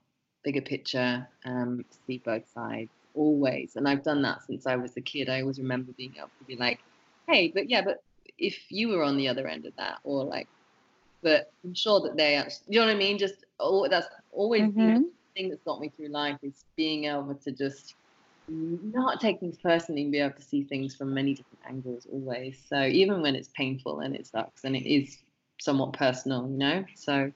[0.43, 3.76] bigger picture um, see both sides always.
[3.76, 5.30] And I've done that since I was a kid.
[5.30, 6.80] I always remember being able to be like,
[7.28, 8.04] hey, but yeah, but
[8.38, 10.47] if you were on the other end of that, or like,
[11.21, 13.17] but I'm sure that they actually, you know what I mean?
[13.17, 14.80] Just, oh, that's always mm-hmm.
[14.80, 17.95] the thing that's got me through life is being able to just
[18.47, 22.60] not take things personally and be able to see things from many different angles always.
[22.67, 25.19] So even when it's painful and it sucks and it is
[25.60, 26.84] somewhat personal, you know?
[26.95, 27.32] So,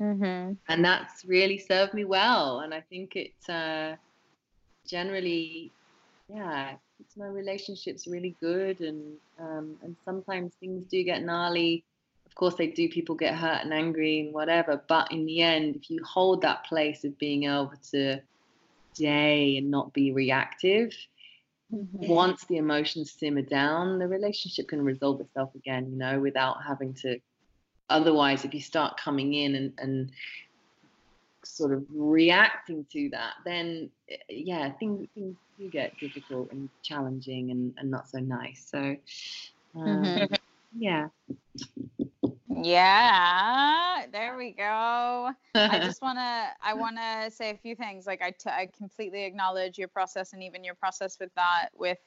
[0.00, 0.52] mm-hmm.
[0.68, 2.60] and that's really served me well.
[2.60, 3.94] And I think it, uh,
[4.88, 5.70] generally,
[6.28, 8.80] yeah, keeps my relationships really good.
[8.80, 11.84] And um, and sometimes things do get gnarly.
[12.26, 12.88] Of course, they do.
[12.88, 14.82] People get hurt and angry and whatever.
[14.88, 18.20] But in the end, if you hold that place of being able to
[18.94, 20.92] stay and not be reactive,
[21.74, 22.08] Mm-hmm.
[22.08, 26.94] once the emotions simmer down, the relationship can resolve itself again, you know, without having
[26.94, 27.18] to.
[27.90, 30.10] Otherwise, if you start coming in and, and
[31.56, 37.50] sort of reacting to that, then eh, yeah, things things do get difficult and challenging
[37.50, 38.68] and, and not so nice.
[38.70, 38.96] So
[39.76, 40.34] um, Mm-hmm.
[40.76, 41.08] yeah.
[42.62, 45.30] Yeah, there we go.
[45.68, 48.06] I just want to I want to say a few things.
[48.06, 51.68] Like I, t- I completely acknowledge your process and even your process with that.
[51.74, 51.98] With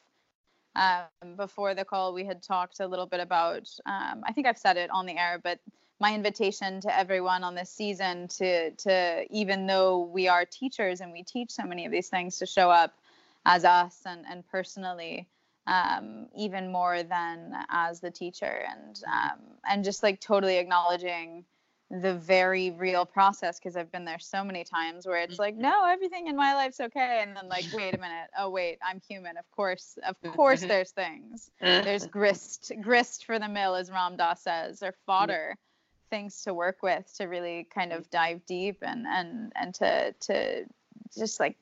[0.75, 3.69] um, before the call, we had talked a little bit about.
[3.85, 5.59] Um, I think I've said it on the air, but
[6.01, 11.13] my invitation to everyone on this season to to even though we are teachers and
[11.13, 12.93] we teach so many of these things to show up
[13.45, 15.27] as us and and personally
[15.67, 18.65] um, even more than as the teacher.
[18.69, 21.45] And um, and just like totally acknowledging
[21.89, 25.85] the very real process because I've been there so many times where it's like no
[25.85, 27.19] everything in my life's okay.
[27.21, 28.29] And then like wait a minute.
[28.37, 29.37] Oh wait I'm human.
[29.37, 31.51] Of course of course there's things.
[31.59, 35.57] There's grist grist for the mill as Ram Dass says or fodder
[36.11, 40.65] things to work with to really kind of dive deep and and and to to
[41.17, 41.57] just like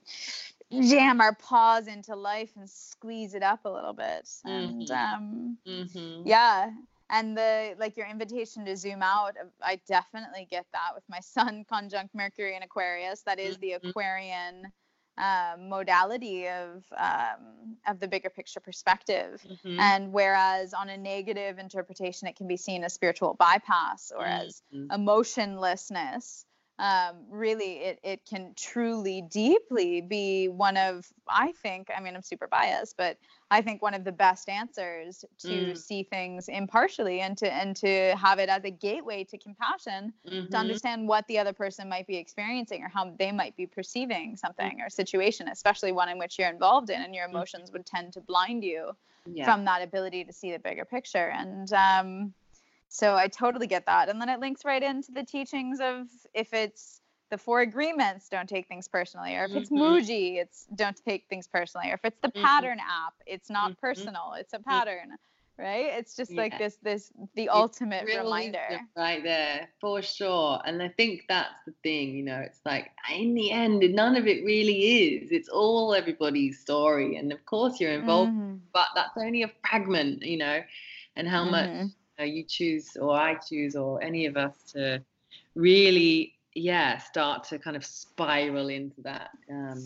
[0.81, 5.13] jam our paws into life and squeeze it up a little bit and Mhm.
[5.13, 6.27] um mm-hmm.
[6.27, 6.71] yeah
[7.09, 11.19] and the like your invitation to zoom out uh, i definitely get that with my
[11.35, 13.89] sun conjunct mercury in aquarius that is the Mhm.
[13.89, 14.71] aquarian
[15.19, 19.79] um, modality of um, of the bigger picture perspective Mm-hmm.
[19.79, 24.61] and whereas on a negative interpretation it can be seen as spiritual bypass or as
[24.73, 24.91] Mm-hmm.
[24.93, 26.45] emotionlessness
[26.79, 32.21] um, really it, it can truly deeply be one of i think i mean i'm
[32.21, 33.17] super biased but
[33.51, 35.77] i think one of the best answers to Mm.
[35.77, 40.49] see things impartially and to and to have it as a gateway to compassion Mm-hmm.
[40.51, 44.37] to understand what the other person might be experiencing or how they might be perceiving
[44.37, 48.13] something or situation especially one in which you're involved in and your emotions would tend
[48.13, 48.91] to blind you
[49.33, 49.45] yeah.
[49.45, 52.33] from that ability to see the bigger picture and um,
[52.89, 56.53] so i totally get that and then it links right into the teachings of if
[56.53, 59.77] it's the four agreements don't take things personally or if it's Mhm.
[59.79, 62.43] Mooji it's don't take things personally or if it's the Mhm.
[62.43, 63.77] pattern app it's not Mhm.
[63.77, 65.15] personal it's a pattern
[65.59, 70.81] right it's just like this this the ultimate Real reminder right there for sure and
[70.81, 74.43] i think that's the thing you know it's like in the end none of it
[74.43, 78.59] really is it's all everybody's story and of course you're involved Mhm.
[78.73, 80.63] but that's only a fragment you know
[81.15, 81.83] and how much Mhm.
[81.83, 85.01] you, know, you choose or i choose or any of us to
[85.55, 89.77] really yeah start to kind of spiral into that um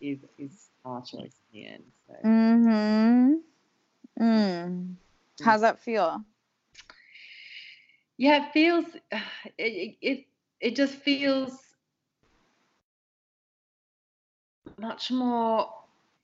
[0.00, 3.40] is is our choice in the end so Mhm.
[4.18, 4.94] Mm.
[5.42, 6.24] How's that feel?
[8.18, 8.86] yeah it feels
[9.58, 10.24] it it
[10.60, 11.60] it just feels
[14.78, 15.68] much more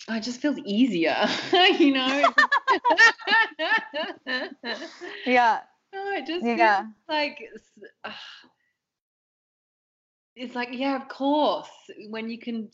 [0.08, 1.16] it just feels easier
[1.78, 2.32] you know
[5.26, 5.60] Yeah.
[5.92, 6.80] no it just Yeah.
[6.80, 7.38] feels like
[8.04, 8.20] ah,
[10.36, 11.70] it's like yeah of course
[12.10, 12.68] when you can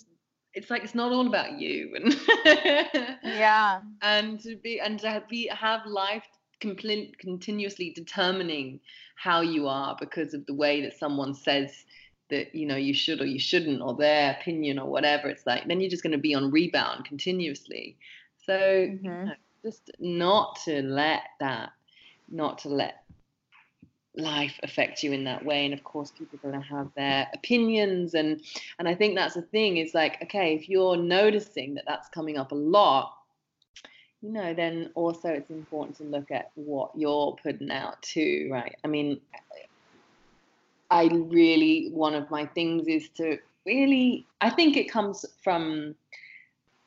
[0.54, 2.16] it's like it's not all about you and
[3.22, 3.80] Yeah.
[4.02, 6.24] and to be and to be have life
[6.60, 8.80] complete, continuously determining
[9.16, 11.72] how you are because of the way that someone says
[12.30, 15.66] that you know you should or you shouldn't or their opinion or whatever it's like
[15.68, 17.96] then you're just going to be on rebound continuously.
[18.46, 18.56] So
[19.02, 19.26] you Mhm.
[19.26, 19.32] know,
[19.64, 21.70] just not to let that
[22.30, 23.04] not to let
[24.16, 25.64] life affect you in that way.
[25.64, 28.14] And of course people are going to have their opinions.
[28.14, 28.40] And
[28.78, 32.36] and i think that's the thing is like okay if you're noticing that that's coming
[32.38, 33.14] up a lot
[34.20, 38.74] you know then also it's important to look at what you're putting out too right?
[38.84, 39.20] I mean
[40.90, 45.94] i really one of my things is to really i think it comes from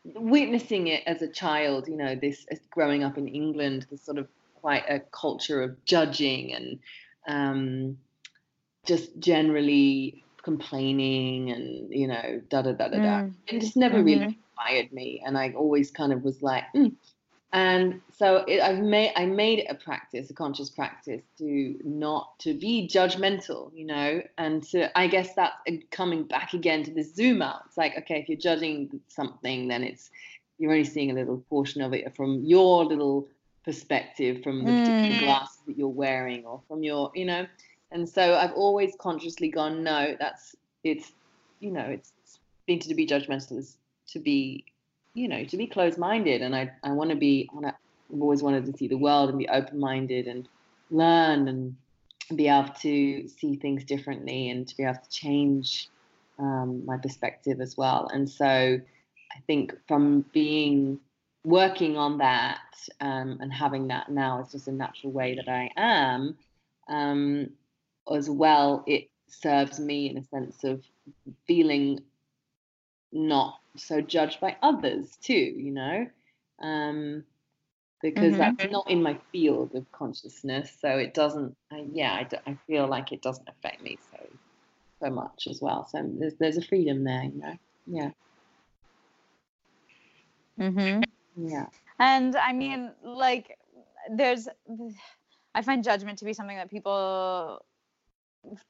[0.03, 4.17] witnessing it as a child you know this as growing up in england this sort
[4.17, 6.79] of quite a culture of judging and
[7.27, 7.97] um,
[8.85, 13.33] just generally complaining and you know da da da da da Mm.
[13.47, 14.05] it just never Mhm.
[14.05, 14.23] really
[14.57, 16.91] inspired me and i always kind of was like mm.
[17.53, 22.37] And so it, i've made i made it a practice a conscious practice to not
[22.39, 25.55] to be judgmental you know and to i guess that's
[25.91, 29.83] coming back again to the zoom out it's like okay if you're judging something then
[29.83, 30.09] it's
[30.57, 33.27] you're only seeing a little portion of it from your little
[33.65, 35.19] perspective from the Mm.
[35.19, 37.45] glasses that you're wearing or from your you know
[37.91, 41.11] and so i've always consciously gone no that's it's
[41.59, 42.13] you know it's
[42.65, 43.77] being to be judgmental is
[44.07, 44.65] to be
[45.13, 47.73] you know to be closed-minded and i i want to be i've
[48.19, 50.47] always wanted to see the world and be open-minded and
[50.89, 51.75] learn and
[52.35, 55.89] be able to see things differently and to be able to change
[56.39, 58.09] um, my perspective as well.
[58.13, 58.79] And so
[59.33, 60.99] i think from being
[61.43, 62.59] working on that
[62.99, 66.37] um, and having that now is just a natural way that I am,
[66.87, 67.49] um,
[68.13, 70.83] as well, it serves me in a sense of
[71.47, 72.01] feeling
[73.11, 76.07] not so judged by others too you know?
[76.61, 77.23] Um
[78.01, 78.37] because Mhm.
[78.37, 82.87] that's not in my field of consciousness so it doesn't I, yeah I, I feel
[82.87, 84.17] like it doesn't affect me so
[85.03, 85.87] so much as well.
[85.87, 87.57] So there's there's a freedom there you know?
[87.87, 88.11] Yeah.
[90.59, 91.01] Mm-hmm.
[91.47, 91.65] yeah.
[91.99, 93.57] And I mean, like,
[94.11, 94.47] there's,
[95.55, 97.63] I find judgment to be something that people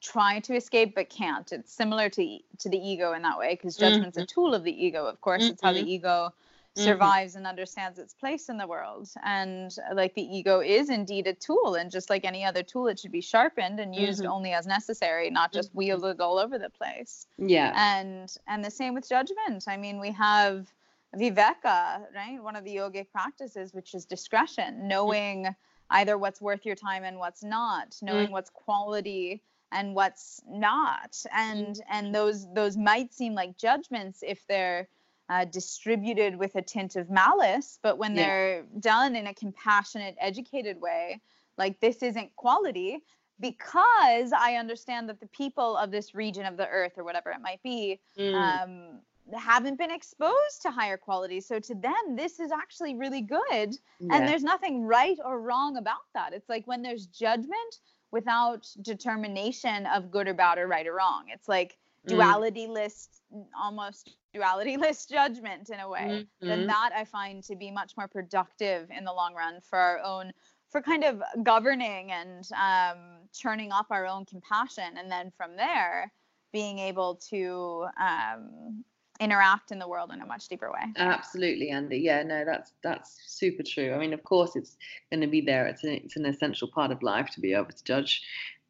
[0.01, 1.51] try to escape but can't.
[1.51, 4.85] It's similar to to the ego in that way because judgment's a tool of the
[4.85, 5.05] ego.
[5.05, 5.87] Of course, it's how the Mhm.
[5.87, 6.33] ego
[6.75, 6.83] Mhm.
[6.83, 9.09] survives and understands its place in the world.
[9.23, 12.99] And like the ego is indeed a tool, and just like any other tool, it
[12.99, 14.29] should be sharpened and used Mhm.
[14.29, 18.93] only as necessary, not just wielded all over the place yeah and and the same
[18.93, 20.71] with judgment i mean we have
[21.15, 25.47] viveka right one of the yogic practices which is discretion knowing
[25.89, 29.41] either what's worth your time and what's not knowing what's quality
[29.71, 34.87] and what's not and and those those might seem like judgments if they're
[35.29, 38.25] uh, distributed with a tint of malice but when Yeah.
[38.27, 41.21] they're done in a compassionate educated way
[41.57, 43.01] like this isn't quality
[43.39, 47.41] because I understand that the people of this region of the earth or whatever it
[47.41, 48.35] might be Mm.
[48.35, 48.99] um,
[49.33, 51.39] haven't been exposed to higher quality.
[51.39, 53.69] So to them, this is actually really good.
[53.99, 54.15] yeah.
[54.15, 56.33] And there's nothing right or wrong about that.
[56.33, 57.79] It's like when there's judgment
[58.11, 61.25] without determination of good or bad or right or wrong.
[61.29, 62.09] It's like Mm.
[62.09, 63.21] duality list,
[63.59, 66.25] almost duality list judgment in a way.
[66.47, 66.67] Then Mhm.
[66.67, 70.31] that I find to be much more productive in the long run for our own
[70.69, 76.11] for kind of governing and um, churning up our own compassion and then from there
[76.53, 78.83] being able to um,
[79.21, 81.99] interact in the world in a much deeper way Absolutely, Andy.
[81.99, 83.93] Yeah, no, that's that's super true.
[83.93, 84.77] I mean, of course, it's
[85.09, 85.67] going to be there.
[85.67, 88.23] It's an it's an essential part of life to be able to judge.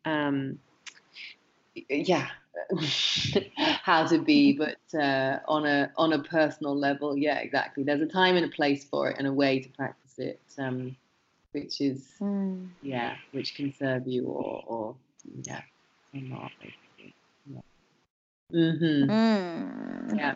[0.05, 0.59] Um,
[1.89, 2.27] yeah,
[3.57, 7.83] how to be, but uh, on a on a personal level, yeah, exactly.
[7.83, 10.95] There's a time and a place for it, and a way to practice it, um,
[11.53, 12.07] which is
[12.81, 14.95] yeah, which can serve you or or
[15.43, 15.61] yeah,
[16.13, 16.51] or not.
[18.53, 19.11] Mm-hmm.
[19.11, 20.17] Mm.
[20.17, 20.35] Yeah.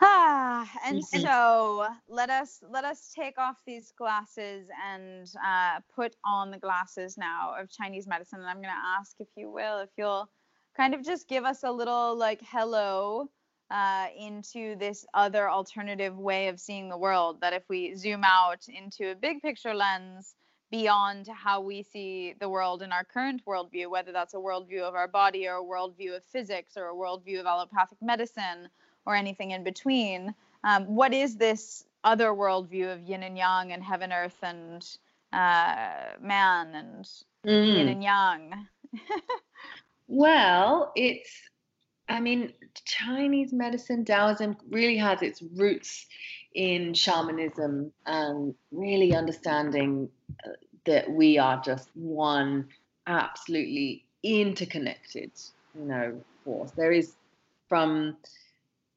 [0.00, 1.22] Ah, and Mhm.
[1.22, 7.18] so let us let us take off these glasses and uh, put on the glasses
[7.18, 8.40] now of Chinese medicine.
[8.40, 10.28] And I'm going to ask, if you will, if you'll
[10.76, 13.30] kind of just give us a little like hello
[13.70, 17.40] uh, into this other alternative way of seeing the world.
[17.40, 20.34] That if we zoom out into a big picture lens
[20.70, 24.94] beyond how we see the world in our current worldview, whether that's a worldview of
[24.94, 28.68] our body or a worldview of physics or a worldview of allopathic medicine
[29.06, 30.34] or anything in between.
[30.64, 34.86] Um, what is this other worldview of yin and yang and heaven, earth, and
[35.32, 37.06] uh, man and
[37.46, 37.74] Mm.
[37.74, 38.68] yin and yang?
[40.08, 41.30] Well, it's,
[42.08, 42.52] I mean,
[42.84, 46.06] Chinese medicine, Taoism really has its roots
[46.54, 50.08] in shamanism and really understanding
[50.44, 50.50] uh,
[50.86, 52.66] that we are just one
[53.06, 55.30] absolutely interconnected,
[55.74, 56.72] you know, force.
[56.72, 57.14] There is
[57.68, 58.16] from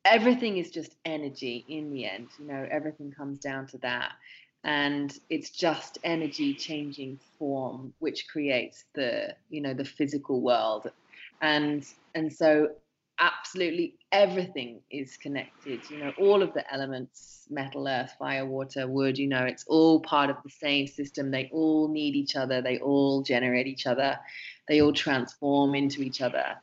[0.06, 4.12] everything is just energy in the end, you know, everything comes down to that.
[4.64, 10.88] And it's just energy changing form, which creates the, you know, the physical world
[11.42, 11.86] and
[12.16, 12.70] and so
[13.20, 19.18] absolutely everything is connected you know all of the elements metal earth fire water wood
[19.18, 21.30] you know it's all part of the same system.
[21.32, 22.62] They all need each other.
[22.62, 24.18] They all generate each other.
[24.68, 26.56] They all transform into each other.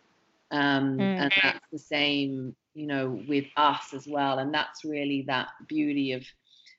[0.50, 1.20] Um, Mm.
[1.22, 4.38] and that's the same you know with us as well.
[4.38, 6.24] And that's really that beauty of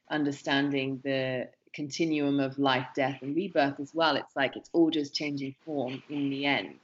[0.10, 4.18] understanding the continuum of life death and rebirth as well.
[4.18, 6.80] It's like it's all just changing form in the end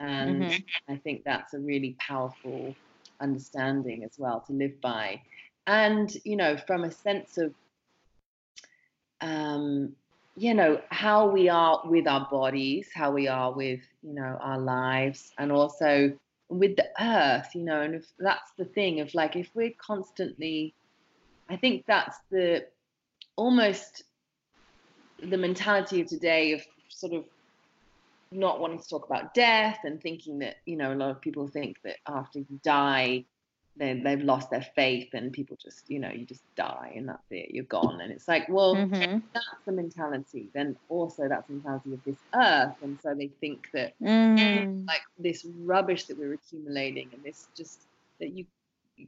[0.00, 0.64] and Mhm.
[0.88, 2.74] I think that's a really powerful
[3.20, 5.22] understanding as well to live by.
[5.66, 7.54] And, you know, from a sense of,
[9.20, 9.96] um,
[10.36, 14.58] you know, how we are with our bodies, how we are with, you know, our
[14.58, 16.16] lives, and also
[16.48, 20.74] with the earth, you know, and if that's the thing of like, if we're constantly,
[21.50, 22.66] I think that's the
[23.36, 24.04] almost
[25.20, 27.24] the mentality of today of sort of
[28.32, 31.48] not wanting to talk about death and thinking that you know a lot of people
[31.48, 33.24] think that after you die
[33.76, 37.26] then they've lost their faith and people just you know you just die and that's
[37.30, 38.00] it you're gone.
[38.00, 39.22] And it's like well Mhm.
[39.34, 42.74] that's the mentality then also that's the mentality of this earth.
[42.82, 44.88] And so they think that Mm.
[44.88, 47.86] like this rubbish that we're accumulating and this just
[48.20, 48.46] that you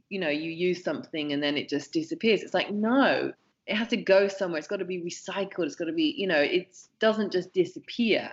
[0.09, 2.43] you know you use something and then it just disappears.
[2.43, 3.33] It's like no
[3.67, 4.59] it has to go somewhere.
[4.59, 5.65] It's got to be recycled.
[5.65, 8.31] It's got to be you know it doesn't just disappear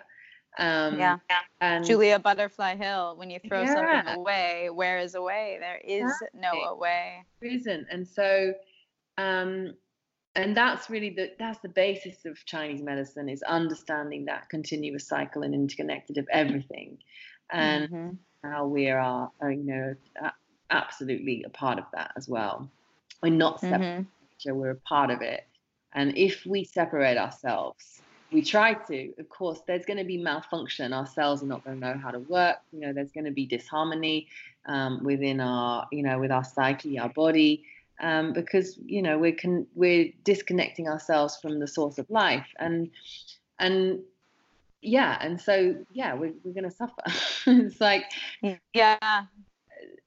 [0.58, 1.18] Um, yeah.
[1.60, 3.74] And Julia Butterfly Hill, when you throw Yeah.
[3.74, 5.58] something away, where is away?
[5.60, 7.24] There is no away.
[7.40, 7.86] isn't.
[7.90, 8.54] And so,
[9.16, 9.76] um,
[10.34, 15.42] and that's really the that's the basis of Chinese medicine is understanding that continuous cycle
[15.42, 16.98] and interconnected of everything,
[17.50, 18.18] and Mhm.
[18.44, 19.94] how we are, uh, you know,
[20.70, 22.70] absolutely a part of that as well.
[23.22, 24.00] We're not separate.
[24.00, 24.06] Mhm.
[24.20, 25.46] nature, we're a part of it.
[25.92, 30.92] And if we separate ourselves, we try to, of course, there's going to be malfunction.
[30.92, 32.58] Our cells are not going to know how to work.
[32.72, 34.28] You know, there's going to be disharmony
[34.66, 37.64] um, within our, you know, with our psyche, our body,
[38.00, 42.90] um, because you know we're con- we're disconnecting ourselves from the source of life, and
[43.58, 44.00] and
[44.82, 47.02] yeah, and so yeah, we're we're going to suffer.
[47.46, 48.04] it's like,
[48.74, 49.24] Yeah.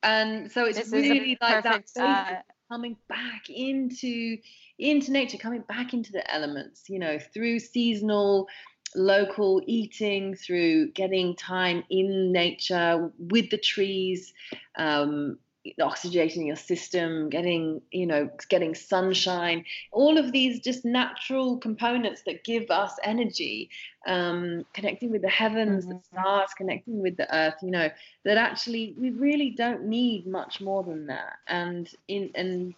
[0.04, 1.98] and so it's This really like that perfect.
[1.98, 2.36] Uh,
[2.72, 4.38] coming back into
[4.80, 8.48] into nature coming back into the elements you know through seasonal
[8.96, 14.34] local eating through getting time in nature with the trees
[14.78, 15.38] um
[15.80, 22.44] oxygenating your system getting you know getting sunshine all of these just natural components that
[22.44, 23.70] give us energy
[24.08, 26.04] um connecting with the heavens the Mhm.
[26.12, 27.90] stars connecting with the earth you know
[28.26, 31.34] that actually we really don't need much more than that.
[31.48, 32.74] And in and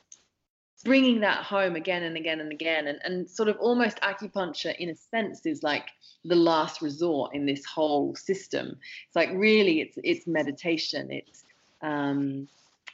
[0.83, 4.89] bringing that home again and again and again and, and sort of almost acupuncture in
[4.89, 5.87] a sense is like
[6.25, 8.77] the last resort in this whole system.
[9.07, 11.11] It's like really it's it's meditation.
[11.11, 11.45] It's
[11.81, 12.47] um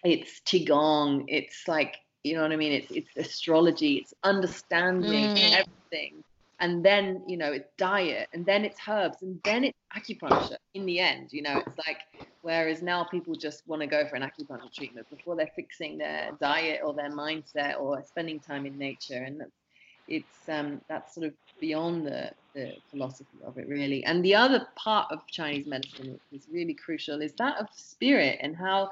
[0.04, 1.26] it's qigong.
[1.28, 2.74] It's like you know what i mean?
[2.74, 3.95] It's it's astrology.
[3.97, 5.54] It's understanding Mm.
[5.54, 6.24] everything.
[6.60, 10.86] And then you know it's diet and then it's herbs and then it's acupuncture in
[10.86, 11.60] the end you know?
[11.66, 12.00] It's like
[12.41, 16.32] whereas now people just want to go for an acupuncture treatment before they're fixing their
[16.41, 19.24] diet or their mindset or spending time in nature.
[19.24, 19.52] And that's
[20.08, 24.04] it's um that's sort of beyond the the philosophy of it really.
[24.06, 28.39] And the other part of chinese medicine which is really crucial is that of spirit
[28.41, 28.89] and how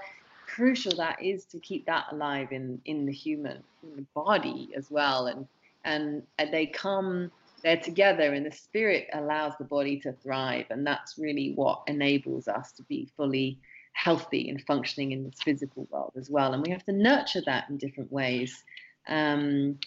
[0.48, 4.89] crucial that is to keep that alive in in the human in the body as
[4.89, 5.28] well.
[5.28, 5.45] And
[5.84, 7.32] and they come
[7.64, 10.66] they're together and the spirit allows the body to thrive.
[10.70, 13.58] And that's really what enables us to be fully
[13.93, 16.54] healthy and functioning in this physical world as well.
[16.54, 18.64] And we have to nurture that in different ways
[19.08, 19.80] um,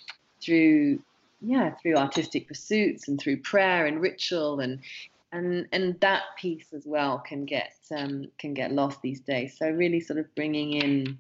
[0.42, 1.00] through
[1.42, 4.80] yeah through artistic pursuits and through prayer and ritual and
[5.32, 9.56] and and that piece as well can get um, can get lost these days.
[9.58, 11.18] So really sort of bringing in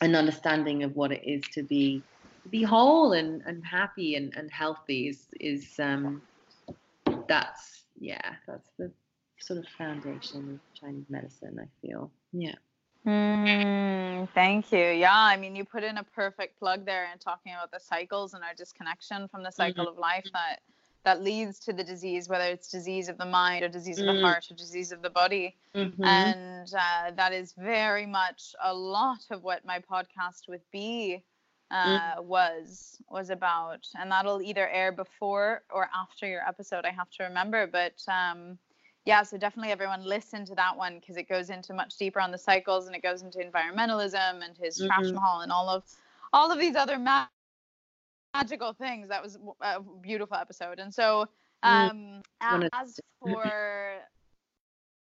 [0.00, 2.02] an understanding of what it is to be
[2.42, 6.22] to be whole and, and happy and, and healthy is is um
[7.28, 8.90] that's yeah that's the
[9.38, 12.10] sort of foundation of chinese medicine i feel.
[12.32, 12.54] Yeah.
[13.06, 14.78] Mm, thank you.
[14.78, 18.34] Yeah, I mean, you put in a perfect plug there and talking about the cycles
[18.34, 20.60] and our disconnection from the cycle of life that
[21.04, 24.12] that leads to the disease, whether it's disease of the mind or disease of the
[24.12, 24.22] Mm.
[24.22, 25.56] heart or disease of the body.
[25.74, 26.04] Mhm.
[26.04, 31.24] And uh, that is very much a lot of what my podcast with B
[31.70, 33.86] uh, was was about.
[33.98, 36.84] And that'll either air before or after your episode.
[36.84, 38.02] I have to remember, but.
[38.08, 38.58] Um,
[39.06, 42.30] yeah, so definitely everyone listen to that one because it goes into much deeper on
[42.30, 45.14] the cycles and it goes into environmentalism and his trash Mhm.
[45.14, 45.84] mahal and all of
[46.34, 47.26] all of these other ma-
[48.34, 49.08] magical things.
[49.08, 50.78] That was a beautiful episode.
[50.78, 51.26] And so
[51.62, 54.00] um Wanna- as for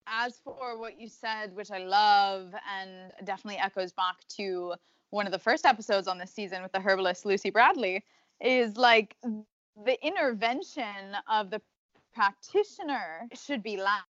[0.08, 4.76] as for what you said, which I love and definitely echoes back to
[5.10, 8.04] one of the first episodes on this season with the herbalist Lucy Bradley,
[8.40, 11.62] is like the intervention of the
[12.14, 14.06] practitioner should be last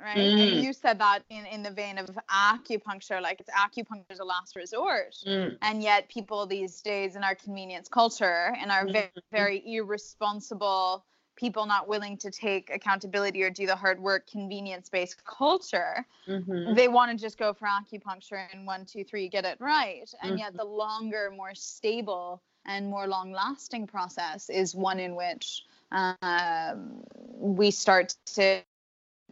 [0.00, 0.38] right Mm.
[0.38, 4.24] and you said that in, in the vein of acupuncture like it's acupuncture is a
[4.24, 5.56] last resort Mm.
[5.62, 11.04] and yet people these days in our convenience culture and our very, very irresponsible
[11.36, 16.74] people not willing to take accountability or do the hard work convenience based culture Mhm.
[16.74, 20.38] they want to just go for acupuncture and one two three get it right and
[20.38, 27.02] yet the longer more stable and more long lasting process is one in which um,
[27.38, 28.62] we start to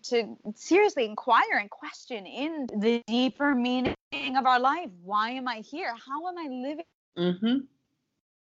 [0.05, 3.95] to seriously inquire and question in the deeper meaning
[4.37, 6.85] of our life why am i here how am i living
[7.17, 7.67] Mhm.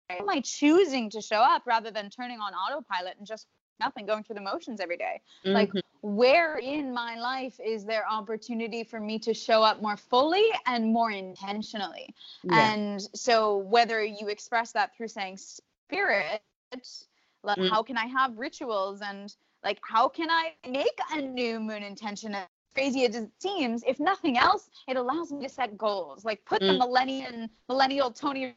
[0.08, 3.46] how am i choosing to show up rather than turning on autopilot and just
[3.82, 5.82] up and going through the motions every day like Mhm.
[6.00, 10.86] where in my life is there opportunity for me to show up more fully and
[10.92, 12.72] more intentionally Yeah.
[12.72, 16.42] and so whether you express that through saying spirit
[17.42, 17.68] like Mm.
[17.68, 22.34] how can i have rituals and like how can i make a new moon intention
[22.34, 26.44] as crazy as it seems if nothing else it allows me to set goals like
[26.44, 26.78] put the Mm.
[26.78, 28.54] millennium millennial tony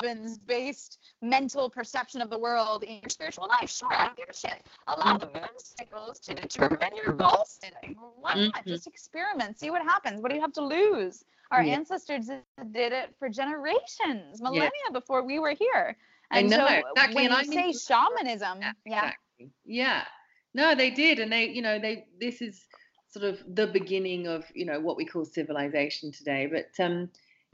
[0.00, 3.68] Robbins-based mental perception of the world in your spiritual life.
[3.68, 4.64] Sure, I don't give a shit.
[4.86, 7.96] Allow the moon cycles to determine your goal setting.
[8.20, 8.64] Why not?
[8.64, 8.68] Mhm.
[8.68, 10.20] Just experiment, see what happens.
[10.20, 11.24] What do you have to lose?
[11.50, 11.74] Our Yeah.
[11.74, 12.26] ancestors
[12.70, 15.96] did it for generations, millennia before we were here.
[16.30, 19.52] I And know, so exactly, when and you I'm say shamanism, Yeah, yeah, exactly.
[19.64, 20.04] Yeah.
[20.58, 22.06] No, they did, and they, you know, they.
[22.20, 22.66] This is
[23.08, 26.46] sort of the beginning of, you know, what we call civilization today.
[26.46, 27.08] But um,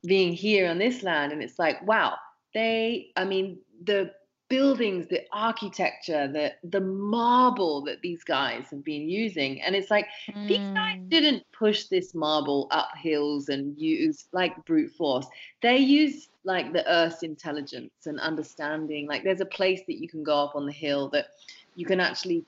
[0.07, 2.17] being here on this land, and it's like, wow,
[2.55, 3.13] they.
[3.17, 4.11] I mean, the
[4.49, 10.07] buildings, the architecture, the the marble that these guys have been using, and it's like
[10.49, 11.11] these guys Mm.
[11.11, 15.27] didn't push this marble up hills and use like brute force.
[15.61, 19.07] They use like the earth's intelligence and understanding.
[19.09, 21.27] Like there's a place that you can go up on the hill that
[21.75, 22.47] you can actually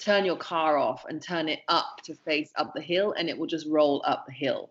[0.00, 3.38] turn your car off and turn it up to face up the hill and it
[3.38, 4.70] will just roll up the hill.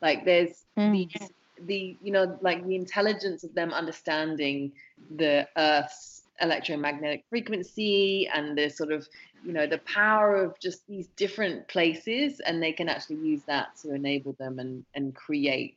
[0.00, 0.92] Like there's Mm.
[0.92, 1.30] these
[1.66, 4.72] the you know like the intelligence of them understanding
[5.16, 9.06] the earth's electromagnetic frequency and the sort of
[9.44, 13.76] you know the power of just these different places and they can actually use that
[13.76, 15.76] to enable them and and create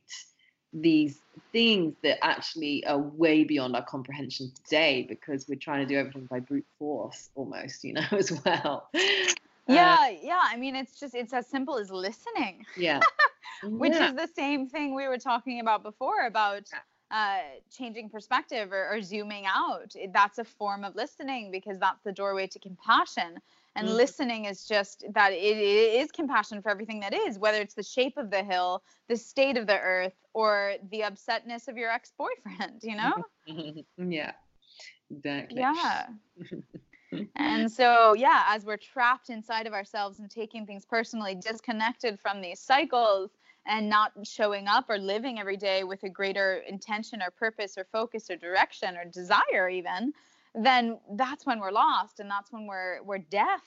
[0.76, 1.24] these
[1.54, 6.28] things that actually are way beyond our comprehension today because we're trying to do everything
[6.30, 8.90] by brute force almost you know as well
[9.70, 10.42] Uh, Yeah, yeah.
[10.44, 13.00] I mean, it's just it's as simple as listening, yeah
[13.76, 14.08] which Yeah.
[14.08, 16.70] is the same thing we were talking about before about
[17.12, 17.40] uh,
[17.72, 19.94] changing perspective or, or zooming out.
[20.14, 23.40] That's a form of listening because that's the doorway to compassion.
[23.76, 23.98] And Mhm.
[23.98, 27.84] listening is just that it, it is compassion for everything that is, whether it's the
[27.84, 32.82] shape of the hill, the state of the earth, or the upsetness of your ex-boyfriend.
[32.84, 33.14] You know?
[33.98, 34.32] yeah
[35.10, 36.08] exactly Yeah.
[37.36, 42.42] and so, yeah, as we're trapped inside of ourselves and taking things personally, disconnected from
[42.42, 43.32] these cycles
[43.68, 47.86] and not showing up or living every day with a greater intention or purpose or
[47.92, 50.14] focus or direction or desire, even,
[50.58, 53.62] then that's when we're lost and that's when we're we're deaf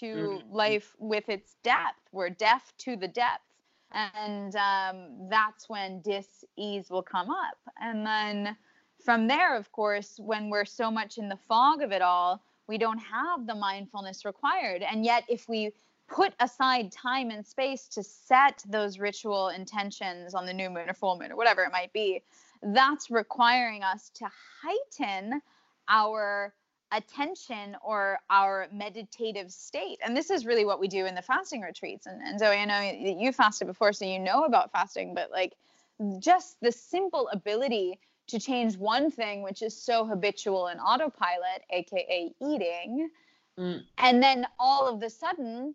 [0.00, 0.52] to Mhm.
[0.52, 2.00] life with its depth.
[2.12, 3.44] We're deaf to the depth.
[3.92, 7.56] And um, that's when dis-ease will come up.
[7.80, 8.56] And then
[9.02, 12.76] from there, of course, when we're so much in the fog of it all, we
[12.76, 14.82] don't have the mindfulness required.
[14.82, 15.72] And yet, if we
[16.06, 20.94] put aside time and space to set those ritual intentions on the new moon or
[20.94, 22.22] full moon or whatever it might be,
[22.62, 24.28] that's requiring us to
[24.62, 25.40] heighten
[25.88, 26.54] our
[26.92, 29.98] attention or our meditative state.
[30.02, 32.06] And this is really what we do in the fasting retreats.
[32.06, 35.30] And, and Zoe, I know that you fasted before, so you know about fasting, but
[35.30, 35.54] like
[36.18, 42.34] just the simple ability to change one thing, which is so habitual in autopilot, aka
[42.40, 43.10] eating,
[43.58, 43.82] Mm.
[43.98, 45.74] and then all of the sudden,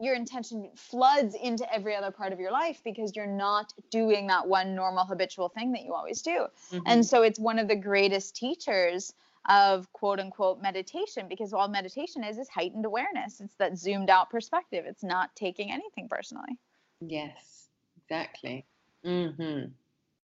[0.00, 4.48] your intention floods into every other part of your life because you're not doing that
[4.48, 6.46] one normal habitual thing that you always do.
[6.70, 6.82] Mhm.
[6.86, 9.12] And so it's one of the greatest teachers
[9.48, 13.40] of quote unquote meditation because all meditation is is heightened awareness.
[13.40, 14.84] It's that zoomed out perspective.
[14.86, 16.58] It's not taking anything personally.
[17.00, 17.68] Yes,
[18.02, 18.64] exactly.
[19.04, 19.70] Mm Mhm.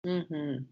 [0.05, 0.65] Mm Mhm.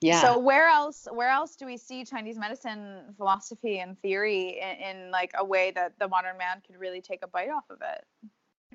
[0.00, 0.20] Yeah.
[0.20, 5.10] So where else where else do we see Chinese medicine philosophy and theory in, in
[5.10, 8.04] like a way that the modern man could really take a bite off of it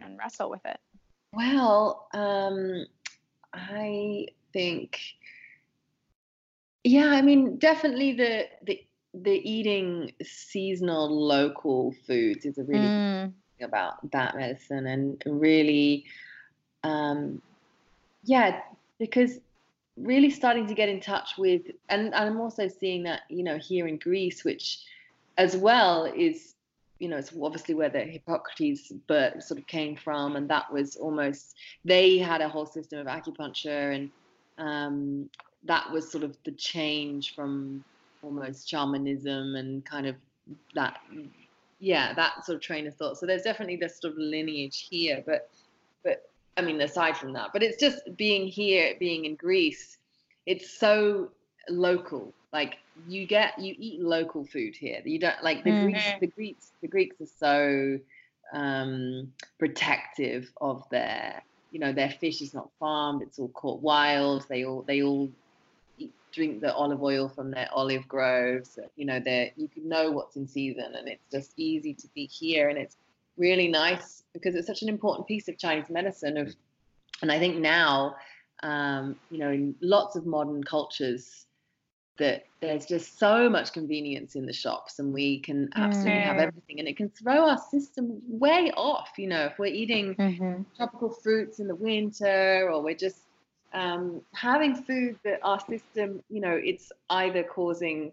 [0.01, 0.79] and wrestle with it?
[1.33, 2.85] well, um,
[3.53, 4.99] I think,
[6.83, 8.79] yeah, I mean, definitely the the
[9.13, 13.33] the eating seasonal local foods is a really Mm.
[13.59, 16.05] thing about that medicine and really
[16.83, 17.41] um
[18.23, 18.59] yeah
[18.99, 19.39] because
[19.97, 23.57] really starting to get in touch with and, and i'm also seeing that you know
[23.57, 24.79] here in greece which
[25.37, 26.55] as well is
[26.99, 30.95] you know it's obviously where the hippocrates but sort of came from and that was
[30.95, 31.55] almost
[31.85, 34.09] they had a whole system of acupuncture and
[34.57, 35.29] um
[35.65, 37.83] that was sort of the change from
[38.21, 40.15] almost shamanism and kind of
[40.75, 40.97] that
[41.79, 43.17] yeah that sort of train of thought.
[43.17, 45.41] So there's definitely this sort of lineage here but
[46.03, 46.21] but
[46.57, 49.97] i mean aside from that but it's just being here being in greece
[50.45, 51.29] it's so
[51.69, 52.35] local.
[52.51, 52.75] Like
[53.07, 55.01] you get you eat local food here.
[55.05, 56.19] You don't like the greeks Mhm.
[56.19, 57.99] the greeks the greeks are so
[58.53, 64.45] um protective of their you know their fish is not farmed it's all caught wild
[64.49, 65.31] they all they all
[66.33, 70.35] drink the olive oil from their olive groves you know they you can know what's
[70.35, 72.97] in season and it's just easy to be here and it's
[73.37, 76.53] really nice because it's such an important piece of chinese medicine of
[77.21, 78.15] and i think now
[78.63, 81.45] um, you know in lots of modern cultures
[82.17, 86.47] that there's just so much convenience in the shops and we can absolutely have Mm.
[86.47, 90.15] everything and it can throw our system way off you know if we're eating
[90.77, 93.22] tropical fruits in the winter or we're just
[93.73, 98.11] um, having food that our system, you know, it's either causing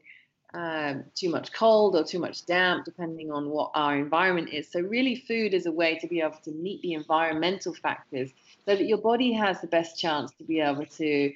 [0.54, 4.70] um, too much cold or too much damp, depending on what our environment is.
[4.70, 8.30] So, really, food is a way to be able to meet the environmental factors
[8.64, 11.32] so that your body has the best chance to be able to,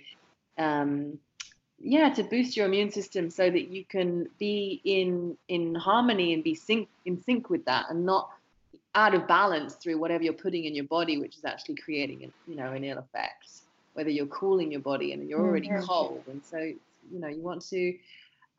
[0.58, 1.18] um,
[1.78, 6.42] yeah, to boost your immune system so that you can be in in harmony and
[6.42, 8.30] be sync in sync with that and not
[8.96, 12.56] out of balance through whatever you're putting in your body, which is actually creating, you
[12.56, 13.63] know, an ill effect.
[13.94, 15.84] Whether you're cooling your body and you're already mm-hmm.
[15.84, 17.96] cold, and so you know you want to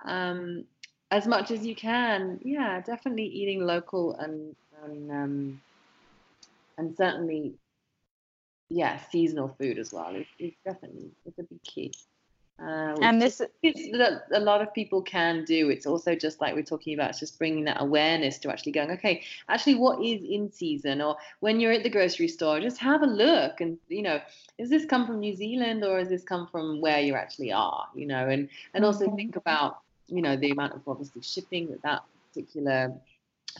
[0.03, 0.65] um,
[1.11, 2.39] as much as you can.
[2.43, 5.61] Yeah, definitely eating local and and um,
[6.77, 7.53] and certainly,
[8.69, 11.93] yeah, seasonal food as well is, is definitely it's a big key.
[12.57, 15.69] Uh, and this is that a lot of people can do.
[15.69, 18.91] It's also just like we're talking about, it's just bringing that awareness to actually going,
[18.91, 21.01] okay, actually, what is in season?
[21.01, 24.21] Or when you're at the grocery store, just have a look and you know,
[24.57, 27.87] is this come from New Zealand or has this come from where you actually are?
[27.93, 29.15] You know, and and also mm-hmm.
[29.17, 32.93] think about you know the amount of obviously shipping that that particular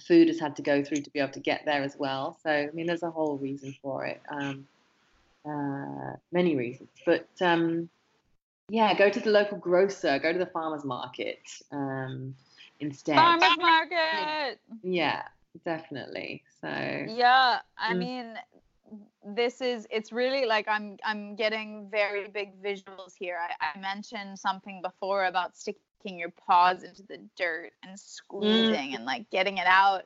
[0.08, 2.38] food has had to go through to be able to get there as well.
[2.44, 4.68] So I mean, there's a whole reason for it, um,
[5.46, 6.90] uh, many reasons.
[7.06, 7.90] But um,
[8.70, 11.40] yeah, go to the local grocer, go to the farmers market
[11.72, 12.36] um,
[12.80, 13.16] instead.
[13.16, 14.60] Farmers market.
[14.84, 15.24] Yeah,
[15.64, 16.44] definitely.
[16.62, 17.98] So yeah, I mm.
[17.98, 18.34] mean,
[19.24, 23.38] this is it's really like I'm I'm getting very big visuals here.
[23.40, 28.96] I, I mentioned something before about sticking your paws into the dirt and squeezing mm.
[28.96, 30.06] and like getting it out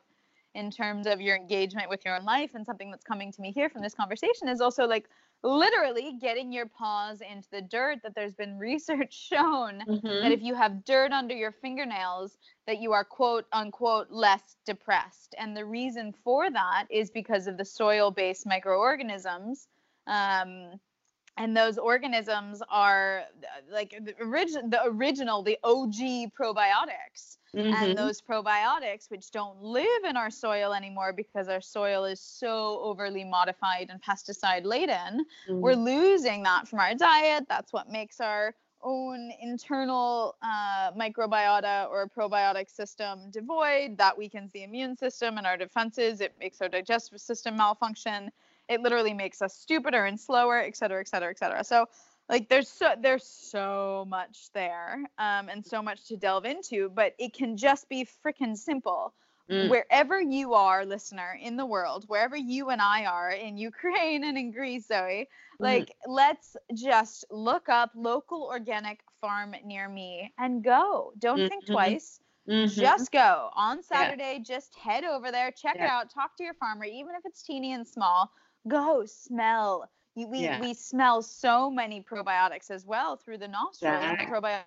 [0.54, 3.52] in terms of your engagement with your own life and something that's coming to me
[3.52, 5.08] here from this conversation is also like
[5.42, 10.06] literally getting your paws into the dirt that there's been research shown mm-hmm.
[10.06, 12.36] that if you have dirt under your fingernails
[12.66, 17.56] that you are quote unquote less depressed and the reason for that is because of
[17.56, 19.68] the soil based microorganisms
[20.06, 20.78] um,
[21.36, 23.24] and those organisms are
[23.70, 27.72] like the, origin, the original the og probiotics mm-hmm.
[27.72, 32.80] and those probiotics which don't live in our soil anymore because our soil is so
[32.82, 35.60] overly modified and pesticide laden mm-hmm.
[35.60, 42.08] we're losing that from our diet that's what makes our own internal uh, microbiota or
[42.08, 47.20] probiotic system devoid that weakens the immune system and our defenses it makes our digestive
[47.20, 48.30] system malfunction
[48.70, 51.64] it literally makes us stupider and slower, et cetera, et cetera, et cetera.
[51.64, 51.86] So
[52.28, 57.14] like there's so there's so much there um, and so much to delve into, but
[57.18, 59.12] it can just be freaking simple.
[59.50, 59.68] Mm.
[59.68, 64.38] Wherever you are, listener, in the world, wherever you and I are in Ukraine and
[64.38, 65.64] in Greece, Zoe, mm-hmm.
[65.64, 65.92] like mm.
[66.06, 71.12] let's just look up local organic farm near me and go.
[71.18, 71.48] Don't mm-hmm.
[71.48, 72.20] think twice.
[72.48, 72.80] Mm-hmm.
[72.80, 74.36] Just go on Saturday.
[74.36, 74.54] Yeah.
[74.54, 75.86] Just head over there, check yeah.
[75.86, 78.30] it out, talk to your farmer, even if it's teeny and small
[78.68, 79.90] go smell.
[80.16, 80.60] You, we yeah.
[80.60, 84.02] we smell so many probiotics as well through the nostrils.
[84.02, 84.28] Yeah.
[84.28, 84.64] Probiotics.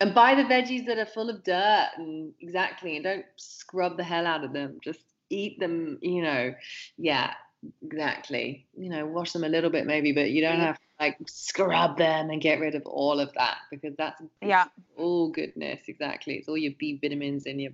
[0.00, 4.04] And buy the veggies that are full of dirt and exactly, and don't scrub the
[4.04, 4.78] hell out of them.
[4.82, 5.00] Just
[5.30, 5.98] eat them.
[6.00, 6.54] You know,
[6.96, 7.34] yeah,
[7.82, 8.66] exactly.
[8.76, 11.98] You know, wash them a little bit maybe, but you don't have to like scrub
[11.98, 14.64] them and get rid of all of that because that's yeah
[14.96, 15.80] all goodness.
[15.88, 17.72] Exactly, it's all your B vitamins and your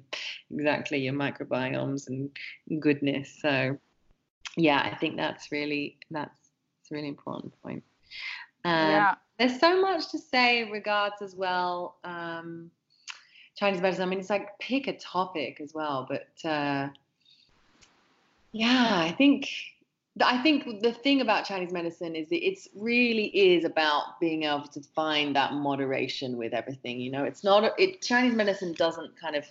[0.51, 2.31] exactly your microbiomes and
[2.81, 3.39] goodness.
[3.41, 3.79] So
[4.57, 6.39] yeah, I think that's really that's
[6.81, 7.83] it's a really important point.
[8.65, 9.15] Um, yeah.
[9.39, 11.97] There's so much to say in regards as well.
[12.03, 12.71] Um,
[13.57, 14.05] Chinese medicine.
[14.05, 16.89] I mean, it's like pick a topic as well, but uh,
[18.53, 19.49] yeah, I think
[20.25, 24.67] I think the thing about Chinese medicine is that it's really is about being able
[24.69, 27.01] to find that moderation with everything.
[27.01, 28.03] You know, it's not it.
[28.03, 29.45] Chinese medicine doesn't kind of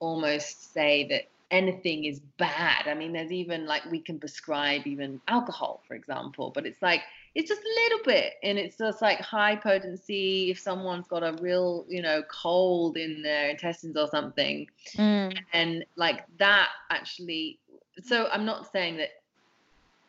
[0.00, 2.86] almost say that anything is bad.
[2.86, 7.02] I mean, there's even like we can prescribe even alcohol, for example, but it's like
[7.34, 11.36] it's just a little bit and it's just like high potency if someone's got a
[11.40, 14.66] real, you know, cold in their intestines or something.
[14.96, 15.38] Mm.
[15.52, 17.58] And like that actually
[18.02, 19.10] so I'm not saying that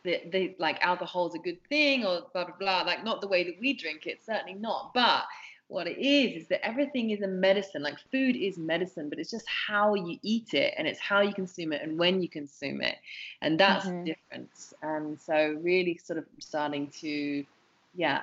[0.05, 3.27] that they like alcohol is a good thing or blah blah blah like not the
[3.27, 5.23] way that we drink it certainly not but
[5.69, 9.29] what it is is that everything is a medicine like food is medicine but it's
[9.29, 12.81] just how you eat it and it's how you consume it and when you consume
[12.81, 12.95] it
[13.43, 14.03] and that's mm-hmm.
[14.03, 17.45] the difference and so really sort of starting to
[17.95, 18.21] yeah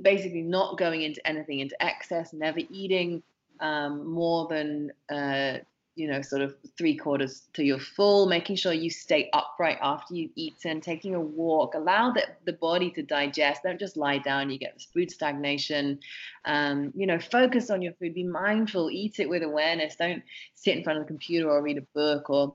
[0.00, 3.22] basically not going into anything into excess never eating
[3.60, 5.58] um, more than uh,
[5.96, 10.14] you know, sort of three quarters to your full, making sure you stay upright after
[10.14, 13.62] you've eaten, taking a walk, allow the, the body to digest.
[13.64, 15.98] Don't just lie down, you get this food stagnation.
[16.44, 19.96] Um, you know, focus on your food, be mindful, eat it with awareness.
[19.96, 20.22] Don't
[20.54, 22.54] sit in front of the computer or read a book or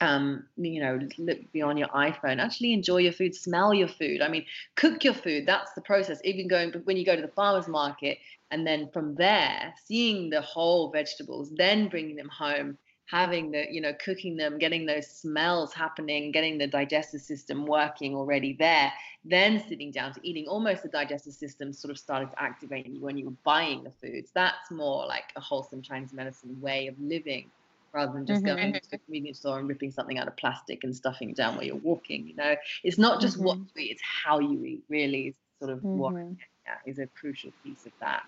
[0.00, 2.40] um, you know, look beyond your iPhone.
[2.40, 4.20] Actually, enjoy your food, smell your food.
[4.20, 5.46] I mean, cook your food.
[5.46, 6.20] That's the process.
[6.24, 8.18] Even going but when you go to the farmers market,
[8.50, 12.76] and then from there, seeing the whole vegetables, then bringing them home,
[13.06, 18.14] having the, you know, cooking them, getting those smells happening, getting the digestive system working
[18.14, 18.92] already there,
[19.24, 20.46] then sitting down to eating.
[20.48, 23.90] Almost the digestive system sort of started to activate you when you were buying the
[23.90, 24.30] foods.
[24.34, 27.50] That's more like a wholesome Chinese medicine way of living
[27.92, 28.56] rather than just mm-hmm.
[28.56, 31.56] going to the convenience store and ripping something out of plastic and stuffing it down
[31.56, 32.26] while you're walking.
[32.26, 33.44] You know, it's not just mm-hmm.
[33.44, 34.84] what you eat; it's how you eat.
[34.88, 35.98] Really, is sort of mm-hmm.
[35.98, 38.24] what yeah, is a crucial piece of that,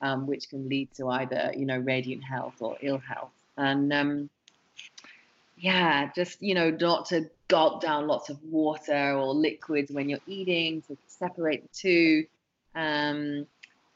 [0.00, 3.30] um, which can lead to either you know radiant health or ill health.
[3.56, 4.30] And um,
[5.56, 10.20] yeah, just you know, not to gulp down lots of water or liquids when you're
[10.26, 12.26] eating, to separate the two.
[12.74, 13.46] Um,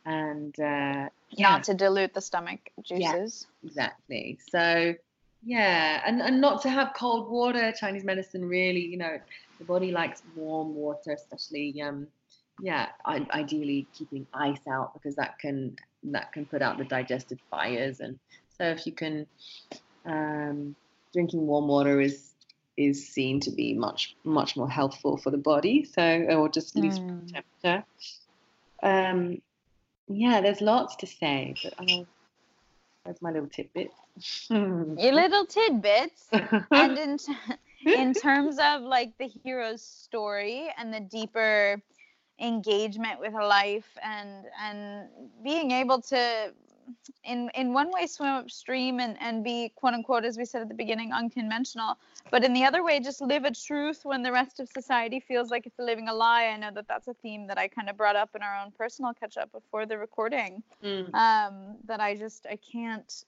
[0.04, 1.50] and uh, yeah.
[1.50, 3.46] not to dilute the stomach juices.
[3.62, 4.38] Yeah, exactly.
[4.50, 4.94] So
[5.46, 7.72] yeah, and, and not to have cold water.
[7.78, 9.16] Chinese medicine really, you know,
[9.60, 12.08] the body likes warm water, especially um,
[12.60, 17.38] yeah, I, ideally keeping ice out because that can that can put out the digestive
[17.48, 18.00] fires.
[18.00, 18.18] And
[18.58, 19.28] so if you can,
[20.04, 20.74] um,
[21.12, 22.32] drinking warm water is
[22.76, 25.84] is seen to be much much more healthful for the body.
[25.84, 27.32] So or just least mm.
[27.32, 27.84] temperature.
[28.82, 29.40] Um,
[30.08, 32.06] yeah, there's lots to say, but I'll
[33.06, 33.90] that's my little tidbit.
[34.50, 36.28] Your little tidbits.
[36.32, 37.34] and in, t-
[37.86, 41.82] in terms of like the hero's story and the deeper
[42.40, 45.08] engagement with life and and
[45.42, 46.52] being able to
[47.24, 50.68] in in one way swim upstream and and be quote unquote as we said at
[50.68, 51.98] the beginning unconventional.
[52.30, 55.50] But in the other way just live a truth when the rest of society feels
[55.50, 56.46] like it's living a lie.
[56.46, 58.72] I know that that's a theme that i kind of brought up in our own
[58.72, 61.12] personal catch up before the recording mm.
[61.14, 63.24] um, that i just i can't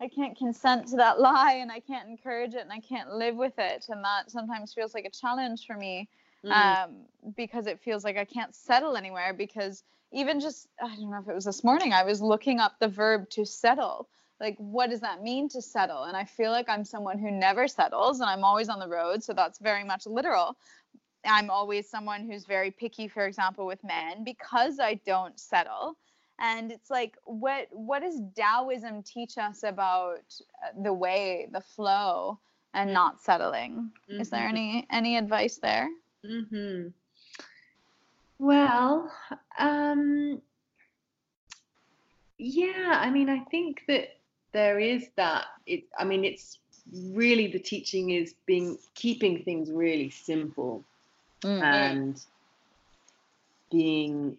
[0.00, 3.36] i can't consent to that lie and i can't encourage it and i can't live
[3.36, 3.86] with it.
[3.88, 6.08] And that sometimes feels like a challenge for me
[6.44, 6.50] mm.
[6.50, 6.90] um,
[7.36, 11.28] because it feels like i can't settle anywhere because even just I don't know if
[11.28, 14.08] it was this morning, I was looking up the verb to settle.
[14.40, 16.04] Like, what does that mean to settle?
[16.04, 19.22] And I feel like I'm someone who never settles and I'm always on the road.
[19.22, 20.56] So that's very much literal.
[21.24, 25.96] I'm always someone who's very picky, for example, with men because I don't settle.
[26.40, 30.24] And it's like, what what does Taoism teach us about
[30.64, 32.40] uh, the way, the flow,
[32.74, 33.92] and not settling?
[34.10, 34.20] Mm-hmm.
[34.20, 35.88] Is there any any advice there?
[36.24, 36.88] Mm-hmm.
[38.38, 39.12] Well,
[39.58, 40.42] um,
[42.38, 44.16] yeah, I mean, I think that
[44.52, 45.46] there is that.
[45.66, 46.58] It, I mean, it's
[46.92, 50.84] really the teaching is being keeping things really simple
[51.42, 51.62] mm-hmm.
[51.62, 52.20] and
[53.70, 54.36] being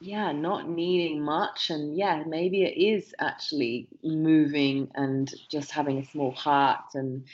[0.00, 6.04] yeah not needing much and yeah maybe it is actually moving and just having a
[6.04, 7.24] small heart and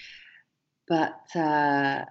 [0.86, 2.04] but uh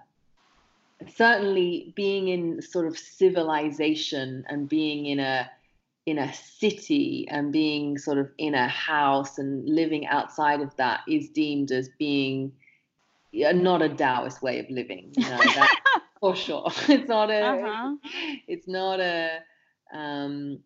[1.16, 5.50] certainly being in sort of civilization and being in a
[6.06, 11.00] in a city and being sort of in a house and living outside of that
[11.06, 12.52] is deemed as being
[13.32, 15.12] not a Taoist way of living.
[15.16, 15.80] You know, that,
[16.20, 16.70] for sure.
[16.88, 17.40] It's not a.
[17.40, 17.96] Uh-huh.
[18.48, 19.38] It's not a.
[19.92, 20.60] Um,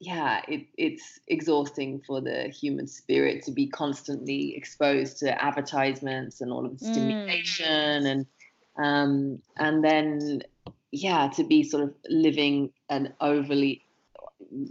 [0.00, 6.52] yeah, it, it's exhausting for the human spirit to be constantly exposed to advertisements and
[6.52, 6.92] all of the mm.
[6.92, 8.10] stimulation mm.
[8.10, 8.26] and
[8.76, 10.42] um, and then
[10.92, 13.82] yeah to be sort of living an overly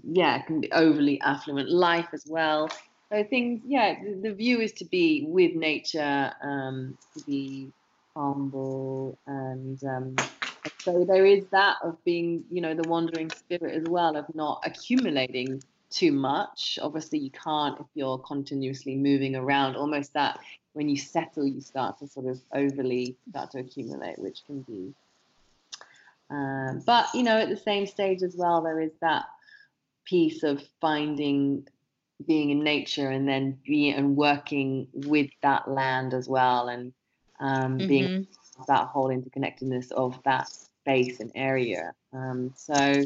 [0.04, 2.70] yeah can be overly affluent life as well.
[3.12, 7.72] So things yeah the, view is to be with nature um, to be
[8.16, 10.16] humble and um,
[10.80, 14.62] so there is that of being you know the wandering spirit as well of not
[14.66, 16.80] accumulating too much.
[16.82, 19.76] Obviously you can't if you're continuously moving around.
[19.76, 20.40] Almost that
[20.74, 24.94] when you settle, you start to sort of overly start to accumulate, which can be.
[26.30, 29.26] Um, but you know, at the same stage as well, there is that
[30.06, 31.68] piece of finding
[32.26, 36.94] being in nature and then being and working with that land as well, and
[37.40, 37.88] um, mm-hmm.
[37.88, 38.28] being
[38.68, 41.94] that whole interconnectedness of that space and area.
[42.14, 43.04] Um, so,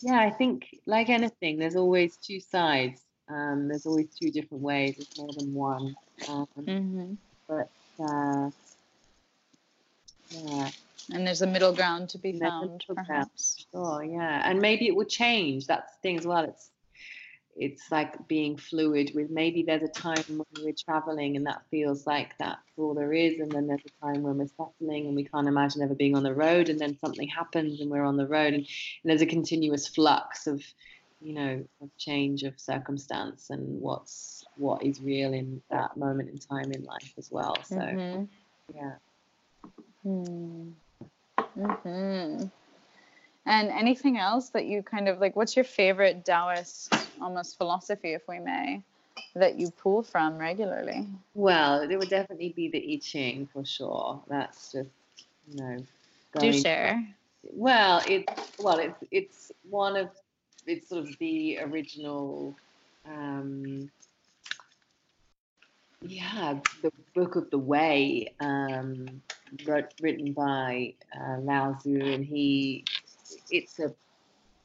[0.00, 3.02] yeah, I think like anything, there's always two sides.
[3.28, 4.96] Um, there's always two different ways.
[4.96, 5.96] There's more than one.
[6.28, 7.14] Um, mm-hmm.
[7.48, 7.70] But
[8.00, 8.50] uh,
[10.30, 10.70] yeah.
[11.10, 13.64] And there's a middle ground to be found, perhaps.
[13.72, 14.42] Sure, yeah.
[14.44, 15.66] And maybe it will change.
[15.66, 16.44] That's the thing as well.
[16.44, 16.70] It's
[17.58, 22.06] it's like being fluid with maybe there's a time when we're traveling and that feels
[22.06, 25.24] like that's all there is and then there's a time when we're settling and we
[25.24, 28.26] can't imagine ever being on the road and then something happens and we're on the
[28.26, 28.66] road and, and
[29.04, 30.62] there's a continuous flux of
[31.20, 36.38] you know of change of circumstance and what's what is real in that moment in
[36.38, 38.24] time in life as well so Mm-hmm.
[38.74, 38.92] yeah
[40.02, 40.70] Hmm.
[41.58, 42.46] Mm-hmm.
[43.46, 48.28] And anything else that you kind of like, what's your favorite Taoist almost philosophy, if
[48.28, 48.82] we may,
[49.34, 51.06] that you pull from regularly?
[51.34, 54.90] well it would definitely be the i ching for sure that's just
[55.50, 55.76] you know
[56.40, 57.06] Do share.
[57.52, 60.10] Well, it's well, it's it's one of
[60.66, 62.54] it's sort of the original,
[63.06, 63.90] um,
[66.02, 69.20] yeah, the book of the way, um,
[69.66, 72.84] wrote, written by uh, Lao Tzu, and he,
[73.50, 73.92] it's a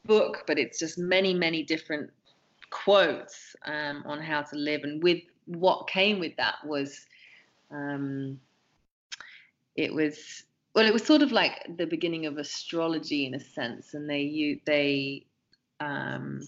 [0.06, 2.10] book, but it's just many many different
[2.70, 7.06] quotes um, on how to live, and with what came with that was,
[7.70, 8.38] um,
[9.76, 13.94] it was well, it was sort of like the beginning of astrology in a sense,
[13.94, 15.24] and they you they
[15.80, 16.46] um,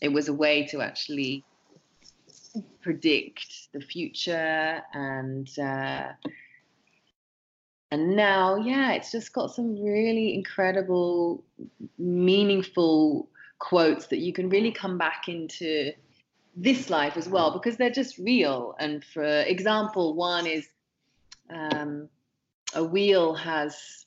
[0.00, 1.44] it was a way to actually
[2.80, 6.08] predict the future and uh,
[7.90, 11.42] and now yeah it's just got some really incredible
[11.98, 13.28] meaningful
[13.58, 15.92] quotes that you can really come back into
[16.56, 18.74] this life as well because they're just real.
[18.78, 20.68] And for example one is
[21.50, 22.08] um,
[22.74, 24.06] a wheel has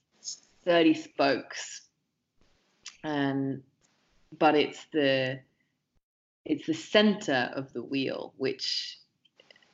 [0.66, 1.82] 30 spokes
[3.04, 3.62] and
[4.38, 5.40] but it's the
[6.48, 8.98] it's the center of the wheel which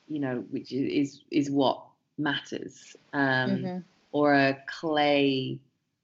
[0.08, 1.78] you know which is is what
[2.18, 2.96] matters.
[3.12, 3.84] Um Mhm.
[4.12, 5.58] or a clay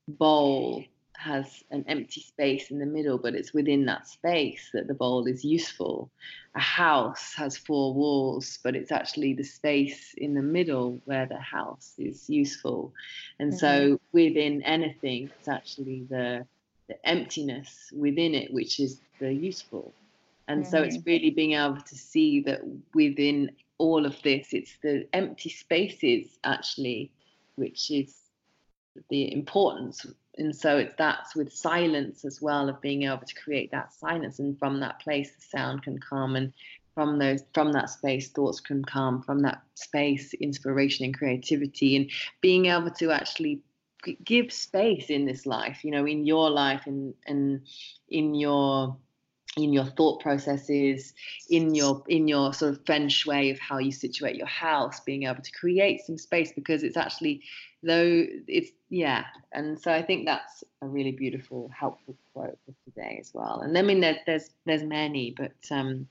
[0.08, 4.94] bowl has an empty space in the middle but it's within that space that the
[4.94, 6.10] bowl is useful.
[6.54, 11.38] A house has four walls but it's actually the space in the middle where the
[11.56, 12.92] house is useful.
[13.40, 16.46] And so within anything it's actually the
[16.88, 19.94] the emptiness within it which is the useful
[20.48, 21.10] and so it's mm-hmm.
[21.10, 22.60] really being able to see that
[22.94, 27.10] within all of this it's the empty spaces actually
[27.56, 28.20] which is
[29.08, 30.06] the importance.
[30.38, 34.38] And so it's that's with silence as well of being able to create that silence.
[34.38, 36.36] And from that place the sound can come.
[36.36, 36.52] And
[36.94, 39.22] from those from that space thoughts can come.
[39.22, 41.96] From that space inspiration and creativity.
[41.96, 42.10] And
[42.40, 43.60] being able to actually
[44.24, 47.60] give space in this life you know in your life and and
[48.08, 48.96] in your
[49.56, 51.12] in your thought processes
[51.48, 55.24] in your in your sort of feng shui of how you situate your house being
[55.24, 57.42] able to create some space because it's actually
[57.82, 59.24] though it's yeah.
[59.52, 63.60] And so i think that's a really beautiful helpful quote for today as well.
[63.60, 66.06] And i mean there, there's there's many but um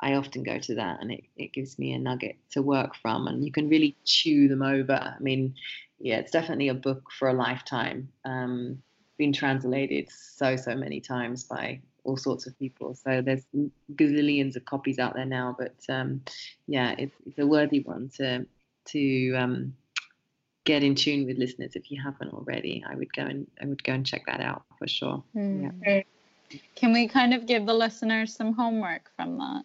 [0.00, 3.26] i often go to that and it, it gives me a nugget to work from
[3.26, 4.94] and you can really chew them over.
[4.94, 5.54] I mean
[5.98, 8.08] yeah it's definitely a book for a lifetime.
[8.24, 8.82] Um
[9.18, 13.46] been translated so so many times by all sorts of people so there's
[13.94, 16.20] gazillions of copies out there now but um
[16.66, 18.46] yeah it's, it's a worthy one to
[18.86, 19.72] to um
[20.64, 23.82] get in tune with listeners if you haven't already i would go and i would
[23.84, 25.68] go and check that out for sure Hmm.
[26.74, 29.64] Can we kind of give the listeners some homework from that?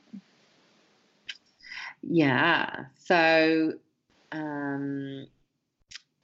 [2.02, 3.74] yeah so
[4.32, 5.28] um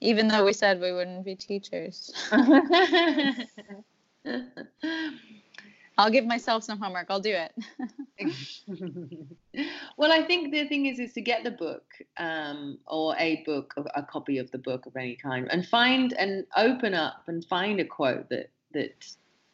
[0.00, 2.12] Even though we said we wouldn't be teachers.
[5.98, 7.06] I'll give myself some homework.
[7.10, 7.52] I'll do it.
[9.96, 11.84] well, I think the thing is, is to get the book
[12.16, 16.46] um, or a book, a, copy of the book of any kind, and find and
[16.56, 19.06] open up and find a quote that that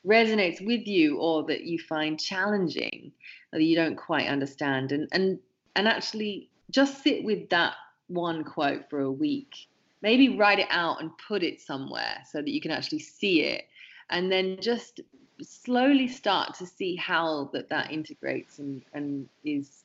[0.07, 3.11] resonates with you or that you find challenging
[3.53, 5.39] or that you don't quite understand, and and
[5.75, 7.75] and actually just sit with that
[8.07, 9.55] one quote for a week.
[10.03, 13.65] Maybe write it out and put it somewhere so that you can actually see it,
[14.11, 15.01] and then just
[15.43, 19.85] slowly start to see how that that integrates and and is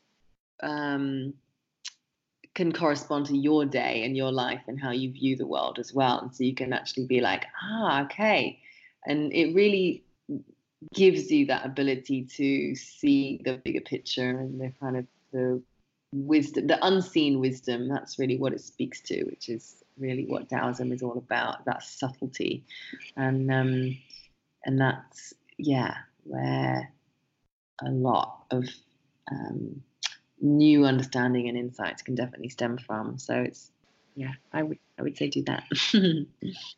[0.61, 1.33] um
[2.55, 5.91] can correspond to your day and your life and how you view the world as
[5.91, 6.19] well.
[6.19, 8.59] And so you can actually be like ah okay.
[9.05, 10.03] And it really
[10.93, 15.61] gives you that ability to see the bigger picture and the kind of the
[16.13, 17.87] wisdom the unseen wisdom.
[17.87, 21.83] That's really what it speaks to which is really what taoism is all about that
[21.83, 22.63] subtlety.
[23.15, 23.97] And um
[24.65, 25.33] and that's
[25.65, 26.91] yeah, where
[27.81, 28.67] a lot of
[29.31, 29.81] um,
[30.41, 33.17] new understanding and insights can definitely stem from.
[33.17, 33.71] So it's
[34.15, 35.63] yeah, I would I would say do that.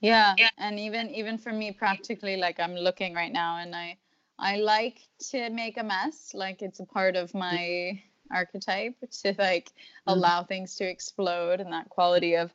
[0.01, 0.35] Yeah.
[0.57, 3.97] And even even for me practically, like I'm looking right now and I
[4.37, 4.99] I like
[5.31, 6.33] to make a mess.
[6.33, 9.71] Like it's a part of my archetype to like
[10.07, 12.53] allow things to explode and that quality of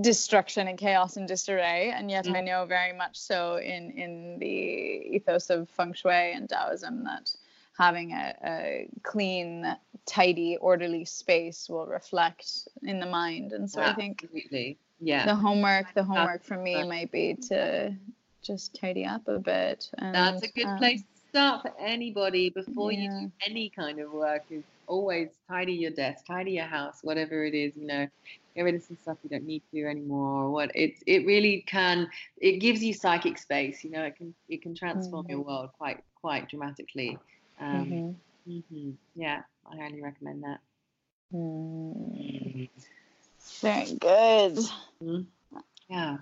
[0.00, 2.36] destruction and chaos and disarray and yet Mm.
[2.36, 7.30] i know very much so in in the ethos of feng shui and taoism that
[7.76, 9.76] having a, a clean
[10.06, 14.78] tidy orderly space will reflect in the mind and so i think Absolutely.
[14.98, 15.26] Yeah.
[15.26, 17.94] the homework the homework for me might be to
[18.40, 21.02] just tidy up a bit and, That's a good um, place
[21.32, 24.42] start for anybody before you do any kind of work.
[24.50, 27.72] Is always tidy your desk, tidy your house, whatever it is.
[27.76, 28.06] You know,
[28.54, 30.44] get rid of some stuff you don't need to anymore.
[30.44, 32.08] or What it it really can.
[32.38, 33.82] It gives you psychic space.
[33.84, 37.18] You know, it can it can transform your world quite quite dramatically.
[37.60, 38.02] Um,
[38.46, 38.62] mhm.
[38.72, 38.94] mhm.
[39.14, 40.60] Yeah, I highly recommend that.
[41.34, 42.68] Mm.
[43.62, 44.58] very good
[45.02, 45.26] Mhm.
[45.88, 46.18] Yeah.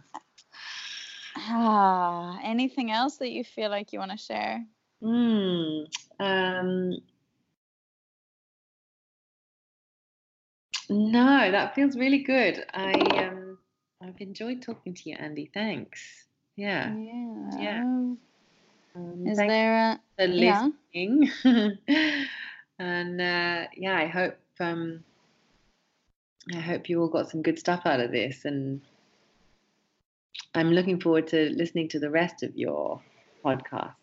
[1.37, 4.65] Ah, anything else that you feel like you want to share?
[5.03, 5.87] Mm,
[6.19, 6.99] um,
[10.91, 12.65] no, that feels really good.
[12.75, 12.93] I
[13.25, 13.59] um,
[14.03, 15.51] I've enjoyed talking to you, Andy.
[15.55, 16.27] Thanks.
[16.57, 16.95] Yeah.
[16.97, 17.59] Yeah.
[17.59, 17.83] Yeah.
[18.95, 20.69] Um, Is there a for yeah.
[20.93, 21.31] listening.
[22.79, 25.05] and uh, yeah, I hope um,
[26.55, 28.83] I hope you all got some good stuff out of this, and
[30.55, 33.01] I'm looking forward to listening to the rest of your
[33.45, 33.95] podcasts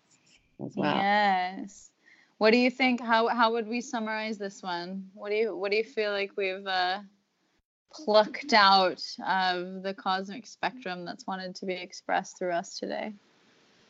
[0.65, 0.95] as well.
[0.95, 1.91] Yes.
[2.37, 3.01] What do you think?
[3.01, 5.09] How how would we summarize this one?
[5.13, 6.99] What do you what do you feel like we've uh,
[7.91, 13.13] plucked out of the cosmic spectrum that's wanted to be expressed through us today?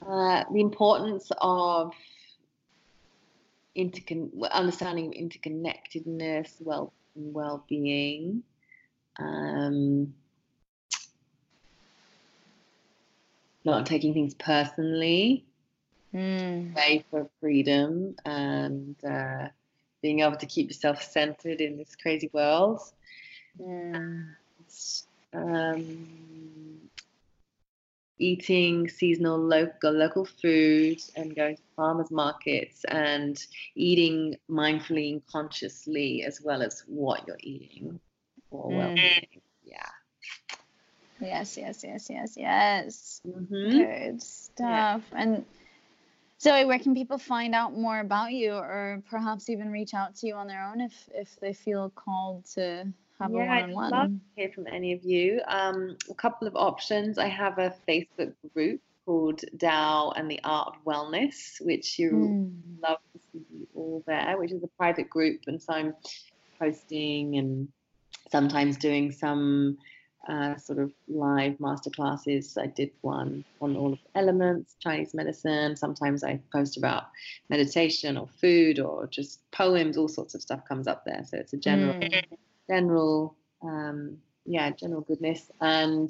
[0.08, 1.94] Uh, the importance of
[3.78, 8.44] intercon- understanding interconnectedness, well well-being,
[9.20, 10.14] um,
[13.66, 15.46] not taking things personally,
[16.14, 16.74] Mm.
[16.76, 19.48] way for freedom, and uh,
[20.02, 22.82] being able to keep yourself centered in this crazy world.
[23.62, 24.28] Mm.
[25.34, 26.08] um,
[28.20, 33.46] eating seasonal local local food and going to farmers markets and
[33.76, 38.00] eating mindfully and consciously as well as what you're eating
[38.50, 38.78] for Mm.
[38.78, 39.42] well-being.
[39.64, 39.90] Yeah.
[41.20, 43.22] Yes, yes, yes, yes, yes.
[43.26, 45.04] hmm Good stuff.
[45.14, 45.46] And
[46.40, 50.28] Zoe, where can people find out more about you or perhaps even reach out to
[50.28, 52.86] you on their own if if they feel called to
[53.20, 53.94] have Yeah, a I'd one-on-one?
[53.94, 55.42] I'd love to hear from any of you.
[55.48, 57.18] Um, a couple of options.
[57.18, 62.82] I have a Facebook group called Tao and the Art of Wellness, which you Mm.
[62.84, 65.96] love to see you all there, which is a private group, and so I'm
[66.60, 67.68] posting and
[68.32, 69.78] sometimes doing some
[70.28, 72.58] uh, sort of live masterclasses.
[72.58, 75.76] I did one on all of elements, Chinese medicine.
[75.76, 77.04] Sometimes I post about
[77.50, 79.98] meditation or food or just poems.
[79.98, 81.24] All sorts of stuff comes up there.
[81.26, 82.24] So it's a general, Mm.
[82.70, 85.50] general, um, yeah, general goodness.
[85.62, 86.10] And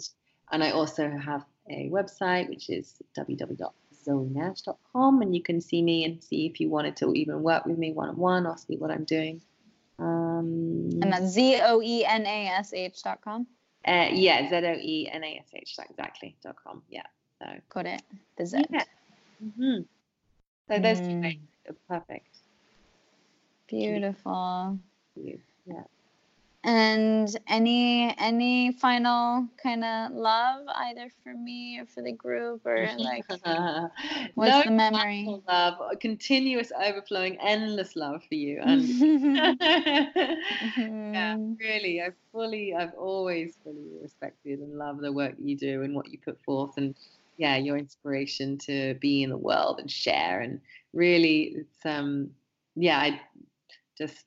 [0.51, 6.23] and I also have a website which is www.zoenash.com, and you can see me and
[6.23, 8.91] see if you wanted to even work with me one on one or see what
[8.91, 9.41] I'm doing.
[9.99, 13.47] Um, And that's Z O E N A S H dot com.
[13.87, 16.83] Uh, yeah, Z O E N A S H exactly dot com.
[16.89, 17.03] Yeah.
[17.41, 17.47] So.
[17.69, 18.01] Got it.
[18.37, 18.65] The Z.
[18.69, 18.83] Yeah.
[19.39, 19.79] hmm
[20.67, 21.21] So those two Mm.
[21.21, 22.27] things are perfect.
[23.67, 24.79] Beautiful.
[25.15, 25.83] Yeah.
[26.63, 32.87] And any any final kind of love either for me or for the group or
[32.97, 33.25] like
[34.35, 35.37] what's no the memory?
[35.47, 38.59] love, a continuous overflowing, endless love for you.
[38.61, 38.89] And
[41.13, 41.57] yeah, Mhm.
[41.59, 46.09] really, I've fully, I've always fully respected and loved the work you do and what
[46.11, 46.95] you put forth, and
[47.37, 50.39] yeah, your inspiration to be in the world and share.
[50.41, 50.61] And
[50.93, 52.31] really, it's um,
[52.75, 53.21] yeah, I
[53.97, 54.25] just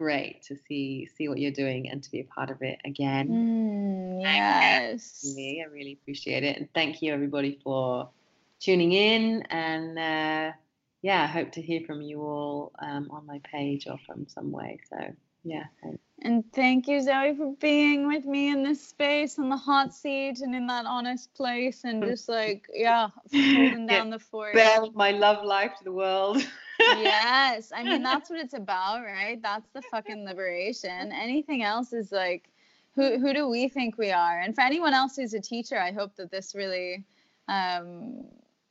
[0.00, 3.28] great to see see what you're doing and to be a part of it again.
[3.28, 5.34] Mm, yes.
[5.36, 8.08] Me, I really appreciate it, and thank you everybody for
[8.60, 9.42] tuning in.
[9.50, 10.52] And uh,
[11.02, 14.50] yeah, I hope to hear from you all um, on my page or from some
[14.50, 14.80] way.
[14.88, 14.96] So
[15.44, 16.00] yeah, thanks.
[16.22, 20.40] And thank you, Zoe, for being with me in this space on the hot seat
[20.40, 24.54] and in that honest place and just like, yeah, holding Yeah, down the fort.
[24.54, 26.38] Bear my love life to the world.
[26.98, 27.72] yes.
[27.74, 29.40] I mean, that's what it's about, right?
[29.42, 31.12] That's the fucking liberation.
[31.12, 32.48] Anything else is like,
[32.94, 34.40] who, who do we think we are?
[34.40, 37.04] And for anyone else who's a teacher, I hope that this really,
[37.48, 38.24] um,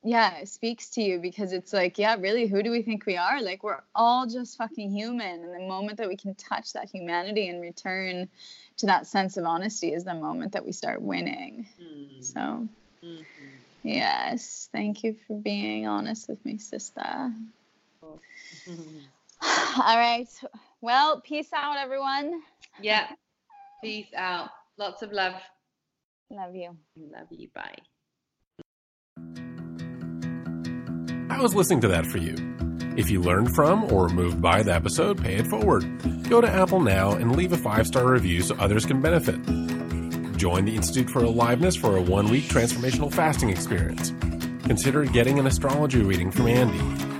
[0.04, 3.42] yeah, speaks to you because it's like, yeah, really, who do we think we are?
[3.42, 5.44] Like, we're all just fucking human.
[5.44, 8.30] And the moment that we can touch that humanity and return
[8.78, 11.68] to that sense of honesty is the moment that we start winning.
[11.82, 12.40] Mm, So,
[13.04, 13.26] mhm.
[13.84, 17.34] yes, thank you for being honest with me, sister.
[19.42, 20.28] All right.
[20.82, 22.42] Well, peace out, everyone.
[22.82, 23.08] yeah.
[23.84, 24.50] Peace out.
[24.78, 25.34] Lots of love.
[26.30, 26.76] Love you.
[26.98, 27.50] Love you.
[27.56, 27.76] Bye.
[31.30, 32.36] I was listening to that for you.
[32.98, 35.84] If you learned from or moved by the episode, pay it forward.
[36.30, 39.38] Go to Apple now and leave a five star review so others can benefit.
[40.38, 44.10] Join the Institute for Aliveness for a one week transformational fasting experience.
[44.66, 46.80] Consider getting an astrology reading from Andy,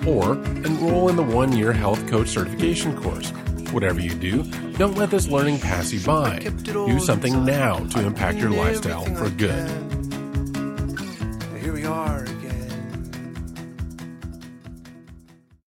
[0.10, 3.30] or enroll in the one year health coach certification course.
[3.72, 6.40] Whatever you do, don't let this learning pass you by.
[6.64, 9.70] Do something now to impact your lifestyle for good.
[11.62, 12.26] Here we are